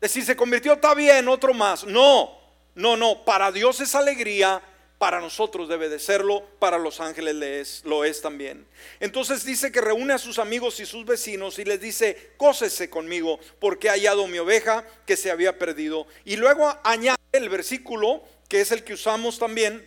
[0.00, 1.84] Decir, se convirtió, está bien, otro más.
[1.84, 2.38] No,
[2.76, 4.62] no, no, para Dios es alegría,
[4.98, 8.66] para nosotros debe de serlo, para los ángeles lo es también.
[9.00, 13.40] Entonces dice que reúne a sus amigos y sus vecinos y les dice, cósese conmigo,
[13.58, 16.06] porque he hallado mi oveja que se había perdido.
[16.24, 18.22] Y luego añade el versículo
[18.54, 19.84] que es el que usamos también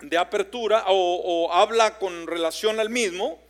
[0.00, 3.42] de apertura o, habla con relación al mismo,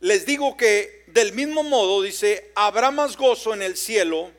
[0.00, 4.30] les digo que del mismo modo dice, habrá más gozo en el cielo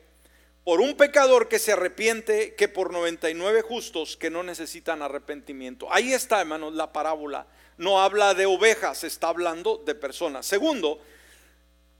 [0.62, 5.92] por un pecador que se arrepiente que por 99 justos que no necesitan arrepentimiento.
[5.92, 7.48] Ahí está, hermanos, la parábola.
[7.78, 10.46] No habla de ovejas, está hablando de personas.
[10.46, 11.00] Segundo,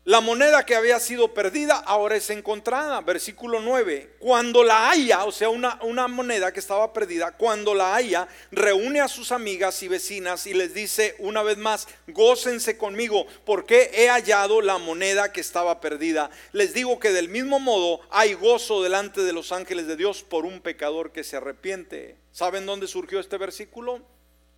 [0.09, 3.03] la moneda que había sido perdida ahora es encontrada.
[3.03, 4.15] Versículo 9.
[4.19, 9.09] Cuando la haya, o sea, una, moneda que estaba perdida, cuando la haya, reúne a
[9.09, 14.63] sus amigas y vecinas y les dice una vez más, gócense conmigo, porque he hallado
[14.63, 16.31] la moneda que estaba perdida.
[16.53, 20.47] Les digo que del mismo modo hay gozo delante de los ángeles de Dios por
[20.47, 22.17] un pecador que se arrepiente.
[22.33, 24.01] ¿Saben dónde surgió este versículo?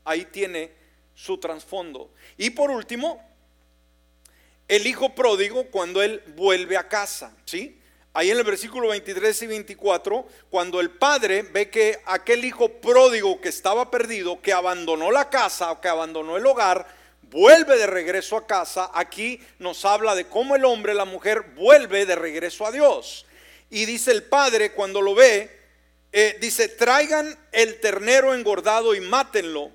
[0.05, 0.71] Ahí tiene
[1.13, 2.13] su trasfondo.
[2.37, 3.30] Y por último,
[4.71, 7.77] el hijo pródigo cuando él vuelve a casa, ¿sí?
[8.15, 13.41] ahí en el versículo 23 y 24, cuando el padre ve que aquel hijo pródigo
[13.41, 16.87] que estaba perdido, que abandonó la casa, que abandonó el hogar,
[17.23, 22.07] vuelve de regreso a casa, aquí nos habla de cómo el hombre, la mujer, vuelve
[22.07, 23.27] de regreso a Dios.
[23.71, 25.51] Y dice el padre cuando lo ve,
[26.13, 29.73] eh, dice, traigan el ternero engordado y mátenlo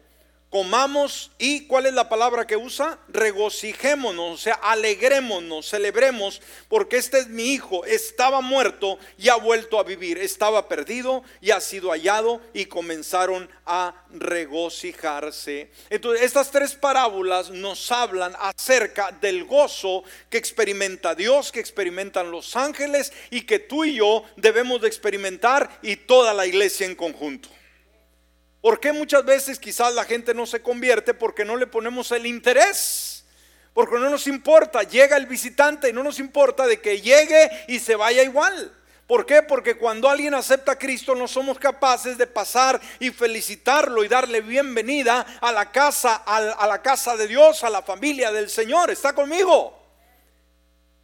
[0.56, 2.98] comamos y ¿cuál es la palabra que usa?
[3.10, 9.78] Regocijémonos, o sea, alegrémonos, celebremos, porque este es mi hijo, estaba muerto y ha vuelto
[9.78, 15.72] a vivir, estaba perdido y ha sido hallado y comenzaron a regocijarse.
[15.90, 22.56] Entonces, estas tres parábolas nos hablan acerca del gozo que experimenta Dios, que experimentan los
[22.56, 27.50] ángeles y que tú y yo debemos de experimentar y toda la iglesia en conjunto.
[28.66, 31.14] ¿Por qué muchas veces quizás la gente no se convierte?
[31.14, 33.24] Porque no le ponemos el interés.
[33.76, 37.78] Porque no nos importa, llega el visitante y no nos importa de que llegue y
[37.78, 38.76] se vaya igual.
[39.06, 39.44] ¿Por qué?
[39.44, 44.42] Porque cuando alguien acepta a Cristo no somos capaces de pasar y felicitarlo y darle
[44.42, 48.90] bienvenida a la casa, a la casa de Dios, a la familia del Señor.
[48.90, 49.85] ¿Está conmigo?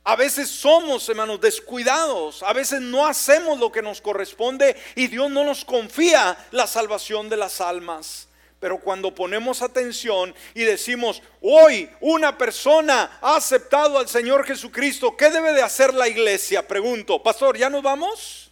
[0.03, 2.41] A veces somos, hermanos, descuidados.
[2.43, 7.29] A veces no hacemos lo que nos corresponde y Dios no nos confía la salvación
[7.29, 8.27] de las almas.
[8.59, 15.29] Pero cuando ponemos atención y decimos, hoy una persona ha aceptado al Señor Jesucristo, ¿qué
[15.29, 16.67] debe de hacer la iglesia?
[16.67, 18.51] Pregunto, pastor, ¿ya nos vamos?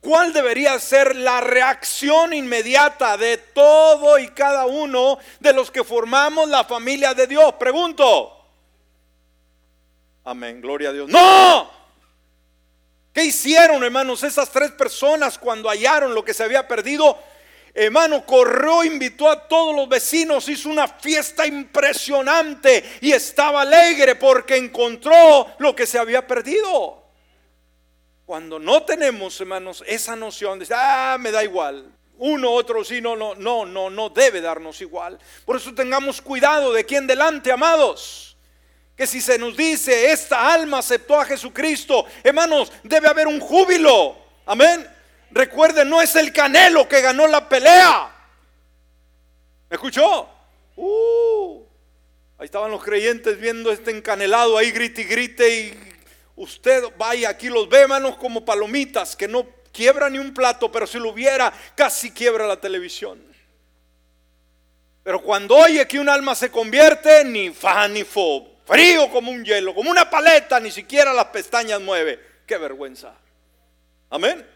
[0.00, 6.48] ¿Cuál debería ser la reacción inmediata de todo y cada uno de los que formamos
[6.48, 7.54] la familia de Dios?
[7.54, 8.41] Pregunto.
[10.24, 11.08] Amén, gloria a Dios.
[11.08, 11.70] No.
[13.12, 17.18] ¿Qué hicieron, hermanos, esas tres personas cuando hallaron lo que se había perdido?
[17.74, 24.56] Hermano, corrió, invitó a todos los vecinos, hizo una fiesta impresionante y estaba alegre porque
[24.56, 27.02] encontró lo que se había perdido.
[28.24, 31.90] Cuando no tenemos, hermanos, esa noción de, ah, me da igual.
[32.18, 35.18] Uno, otro, sí, no, no, no, no, no debe darnos igual.
[35.44, 38.31] Por eso tengamos cuidado de quién delante, amados
[39.02, 44.16] que si se nos dice, esta alma aceptó a Jesucristo, hermanos, debe haber un júbilo.
[44.46, 44.88] Amén.
[45.32, 48.14] Recuerden, no es el Canelo que ganó la pelea.
[49.68, 50.28] ¿Me escuchó?
[50.76, 51.64] Uh,
[52.38, 55.50] ahí estaban los creyentes viendo este encanelado ahí, grite y grite.
[55.52, 55.80] Y
[56.36, 60.86] usted vaya, aquí los ve, hermanos, como palomitas, que no quiebra ni un plato, pero
[60.86, 63.20] si lo hubiera, casi quiebra la televisión.
[65.02, 69.44] Pero cuando oye que un alma se convierte, ni fa ni fo, frío como un
[69.44, 72.20] hielo, como una paleta, ni siquiera las pestañas mueve.
[72.46, 73.14] Qué vergüenza.
[74.10, 74.46] Amén.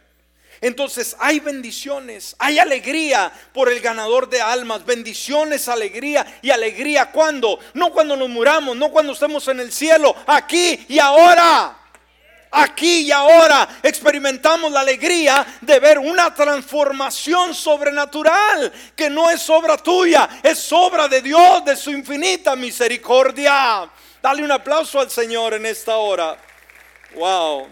[0.61, 7.59] Entonces hay bendiciones, hay alegría por el ganador de almas, bendiciones, alegría y alegría cuando,
[7.75, 11.79] no cuando nos muramos, no cuando estemos en el cielo, aquí y ahora.
[12.51, 19.77] Aquí y ahora experimentamos la alegría de ver una transformación sobrenatural que no es obra
[19.77, 23.91] tuya, es obra de Dios, de su infinita misericordia.
[24.23, 26.37] Dale un aplauso al Señor en esta hora.
[27.15, 27.69] Wow.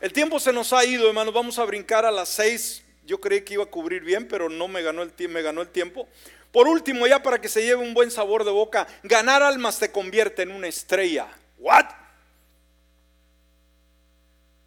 [0.00, 1.32] El tiempo se nos ha ido, hermanos.
[1.32, 2.82] Vamos a brincar a las seis.
[3.06, 5.68] Yo creí que iba a cubrir bien, pero no me ganó el, me ganó el
[5.68, 6.08] tiempo.
[6.52, 9.90] Por último, ya para que se lleve un buen sabor de boca, ganar almas te
[9.90, 11.26] convierte en una estrella.
[11.58, 11.86] What?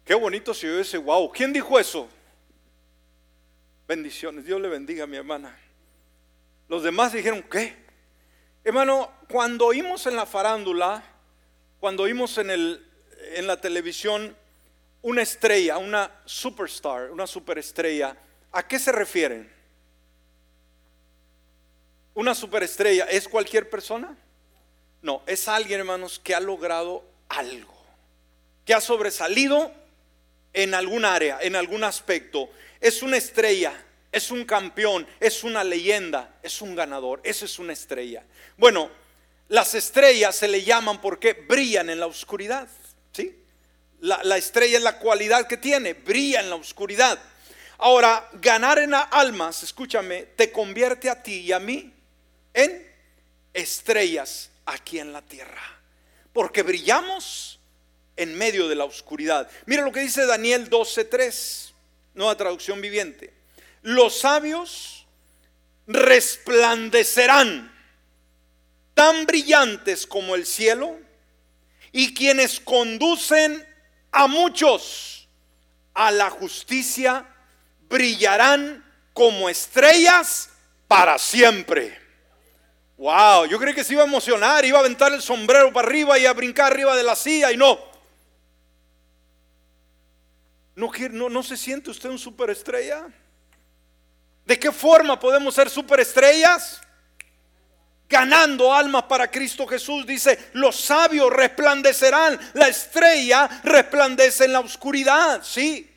[0.08, 1.30] Qué bonito se oyó ese wow.
[1.30, 2.08] ¿Quién dijo eso?
[3.86, 4.46] Bendiciones.
[4.46, 5.54] Dios le bendiga a mi hermana.
[6.66, 7.76] Los demás dijeron, ¿qué?
[8.64, 11.04] Hermano, cuando oímos en la farándula,
[11.78, 12.90] cuando oímos en, el,
[13.34, 14.34] en la televisión
[15.02, 18.16] una estrella, una superstar, una superestrella,
[18.50, 19.52] ¿a qué se refieren?
[22.14, 24.16] ¿Una superestrella es cualquier persona?
[25.02, 27.74] No, es alguien, hermanos, que ha logrado algo,
[28.64, 29.70] que ha sobresalido
[30.58, 32.50] en algún área, en algún aspecto.
[32.80, 33.72] Es una estrella,
[34.10, 38.24] es un campeón, es una leyenda, es un ganador, esa es una estrella.
[38.56, 38.90] Bueno,
[39.48, 42.66] las estrellas se le llaman porque brillan en la oscuridad.
[43.12, 43.38] ¿sí?
[44.00, 47.20] La, estrella es la cualidad que tiene, brilla en la oscuridad.
[47.78, 51.94] Ahora, ganar en almas, escúchame, te convierte a ti y a mí
[52.52, 52.84] en
[53.54, 55.62] estrellas aquí en la tierra.
[56.32, 57.57] Porque brillamos
[58.18, 59.48] en medio de la oscuridad.
[59.66, 61.72] Mira lo que dice Daniel 12:3,
[62.14, 63.32] nueva traducción viviente.
[63.82, 65.06] Los sabios
[65.86, 67.72] resplandecerán
[68.94, 70.98] tan brillantes como el cielo,
[71.92, 73.66] y quienes conducen
[74.10, 75.28] a muchos
[75.94, 77.24] a la justicia
[77.88, 80.50] brillarán como estrellas
[80.86, 81.98] para siempre.
[82.96, 86.18] Wow, yo creí que se iba a emocionar, iba a aventar el sombrero para arriba
[86.18, 87.78] y a brincar arriba de la silla y no,
[90.78, 93.08] ¿No, se siente usted un superestrella?
[94.44, 96.80] ¿De qué forma podemos ser superestrellas?
[98.10, 100.06] ganando almas para Cristo Jesús.
[100.06, 105.87] Dice, los sabios resplandecerán, la estrella resplandece en la oscuridad, sí.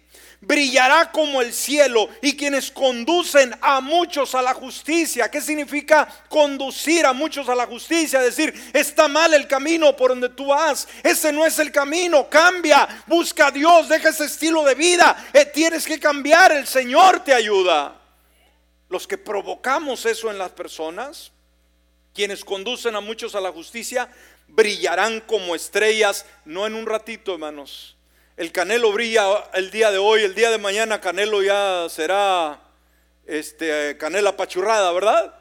[0.44, 5.30] Brillará como el cielo y quienes conducen a muchos a la justicia.
[5.30, 8.20] ¿Qué significa conducir a muchos a la justicia?
[8.20, 10.88] Decir, está mal el camino por donde tú vas.
[11.04, 12.28] Ese no es el camino.
[12.28, 15.30] Cambia, busca a Dios, deja ese estilo de vida.
[15.32, 18.02] Eh, tienes que cambiar, el Señor te ayuda.
[18.90, 21.32] Los que provocamos eso en las personas,
[22.16, 24.10] quienes conducen a muchos a la justicia
[24.48, 27.96] brillarán como estrellas, no en un ratito, hermanos.
[28.42, 32.60] El Canelo brilla el día de hoy, el día de mañana Canelo ya será
[33.28, 35.36] este canela pachurrada, ¿verdad?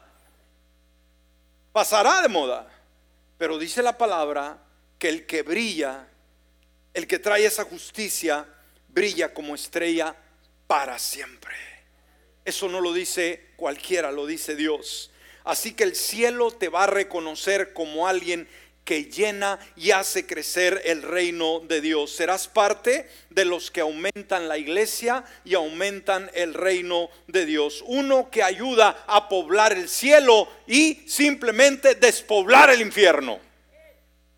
[1.71, 2.71] Pasará de moda.
[3.39, 4.61] Pero dice la palabra
[4.99, 6.05] que el que brilla,
[6.93, 8.45] el que trae esa justicia,
[8.89, 10.15] brilla como estrella
[10.67, 11.55] para siempre.
[12.45, 15.09] Eso no lo dice cualquiera, lo dice Dios.
[15.43, 18.47] Así que el cielo te va a reconocer como alguien
[18.83, 22.15] que llena y hace crecer el reino de Dios.
[22.15, 27.83] Serás parte de los que aumentan la iglesia y aumentan el reino de Dios.
[27.85, 33.39] Uno que ayuda a poblar el cielo y simplemente despoblar el infierno.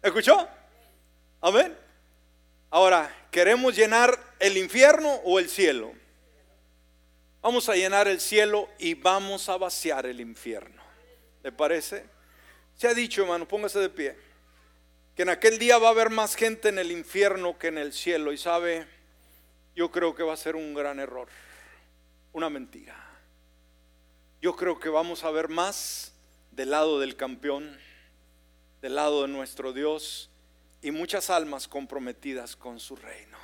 [0.02, 0.48] ¿Escuchó?
[1.42, 1.78] Amén.
[2.70, 5.94] Ahora, ¿queremos llenar el infierno o el cielo?
[7.42, 10.82] Vamos a llenar el cielo y vamos a vaciar el infierno.
[11.44, 12.06] ¿Le parece?
[12.76, 14.18] Se ha dicho, hermano, póngase de pie,
[15.16, 17.94] que en aquel día va a haber más gente en el infierno que en el
[17.94, 18.34] cielo.
[18.34, 18.88] Y sabe,
[19.76, 21.28] yo creo que va a ser un gran error,
[22.32, 22.96] una mentira.
[24.42, 26.14] Yo creo que vamos a ver más
[26.52, 27.78] del lado del campeón,
[28.82, 30.30] del lado de nuestro Dios
[30.82, 33.38] y muchas almas comprometidas con su reino.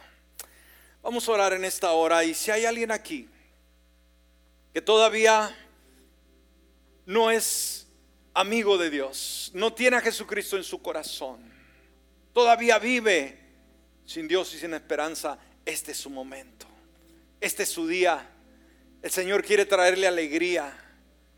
[1.01, 3.29] Vamos a orar en esta hora y si hay alguien aquí
[4.73, 5.55] que todavía
[7.05, 7.87] no es
[8.33, 11.58] amigo de Dios, no tiene a Jesucristo en su corazón,
[12.33, 13.37] todavía vive
[14.05, 16.65] sin Dios y sin esperanza, este es su momento,
[17.39, 18.27] este es su día.
[19.01, 20.73] El Señor quiere traerle alegría,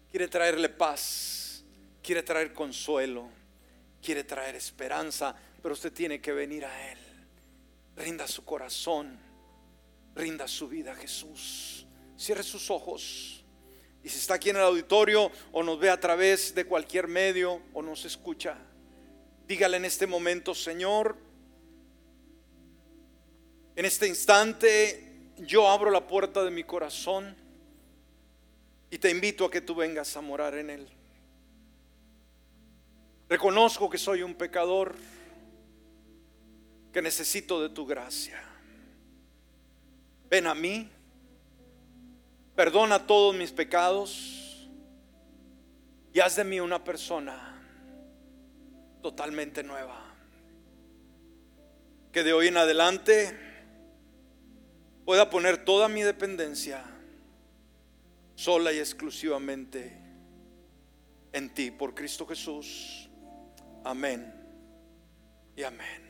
[0.09, 1.63] quiere traerle paz,
[2.01, 3.29] quiere traer consuelo,
[4.01, 6.97] quiere traer esperanza, pero usted tiene que venir a Él.
[7.97, 9.19] Rinda su corazón,
[10.15, 11.85] rinda su vida a Jesús.
[12.17, 13.43] Cierre sus ojos.
[14.03, 17.61] Y si está aquí en el auditorio o nos ve a través de cualquier medio
[17.73, 18.57] o nos escucha,
[19.47, 21.17] dígale en este momento, Señor,
[23.75, 27.35] en este instante yo abro la puerta de mi corazón
[28.89, 30.87] y te invito a que tú vengas a morar en él.
[33.29, 34.95] Reconozco que soy un pecador,
[36.91, 38.41] que necesito de tu gracia.
[40.29, 40.89] Ven a mí
[42.55, 44.69] perdona todos mis pecados
[46.13, 47.50] y haz de mí una persona
[49.01, 49.99] totalmente nueva.
[52.11, 53.37] Que de hoy en adelante
[55.05, 56.83] pueda poner toda mi dependencia
[58.35, 59.97] sola y exclusivamente
[61.33, 63.09] en ti, por Cristo Jesús.
[63.83, 64.33] Amén
[65.55, 66.00] y amén.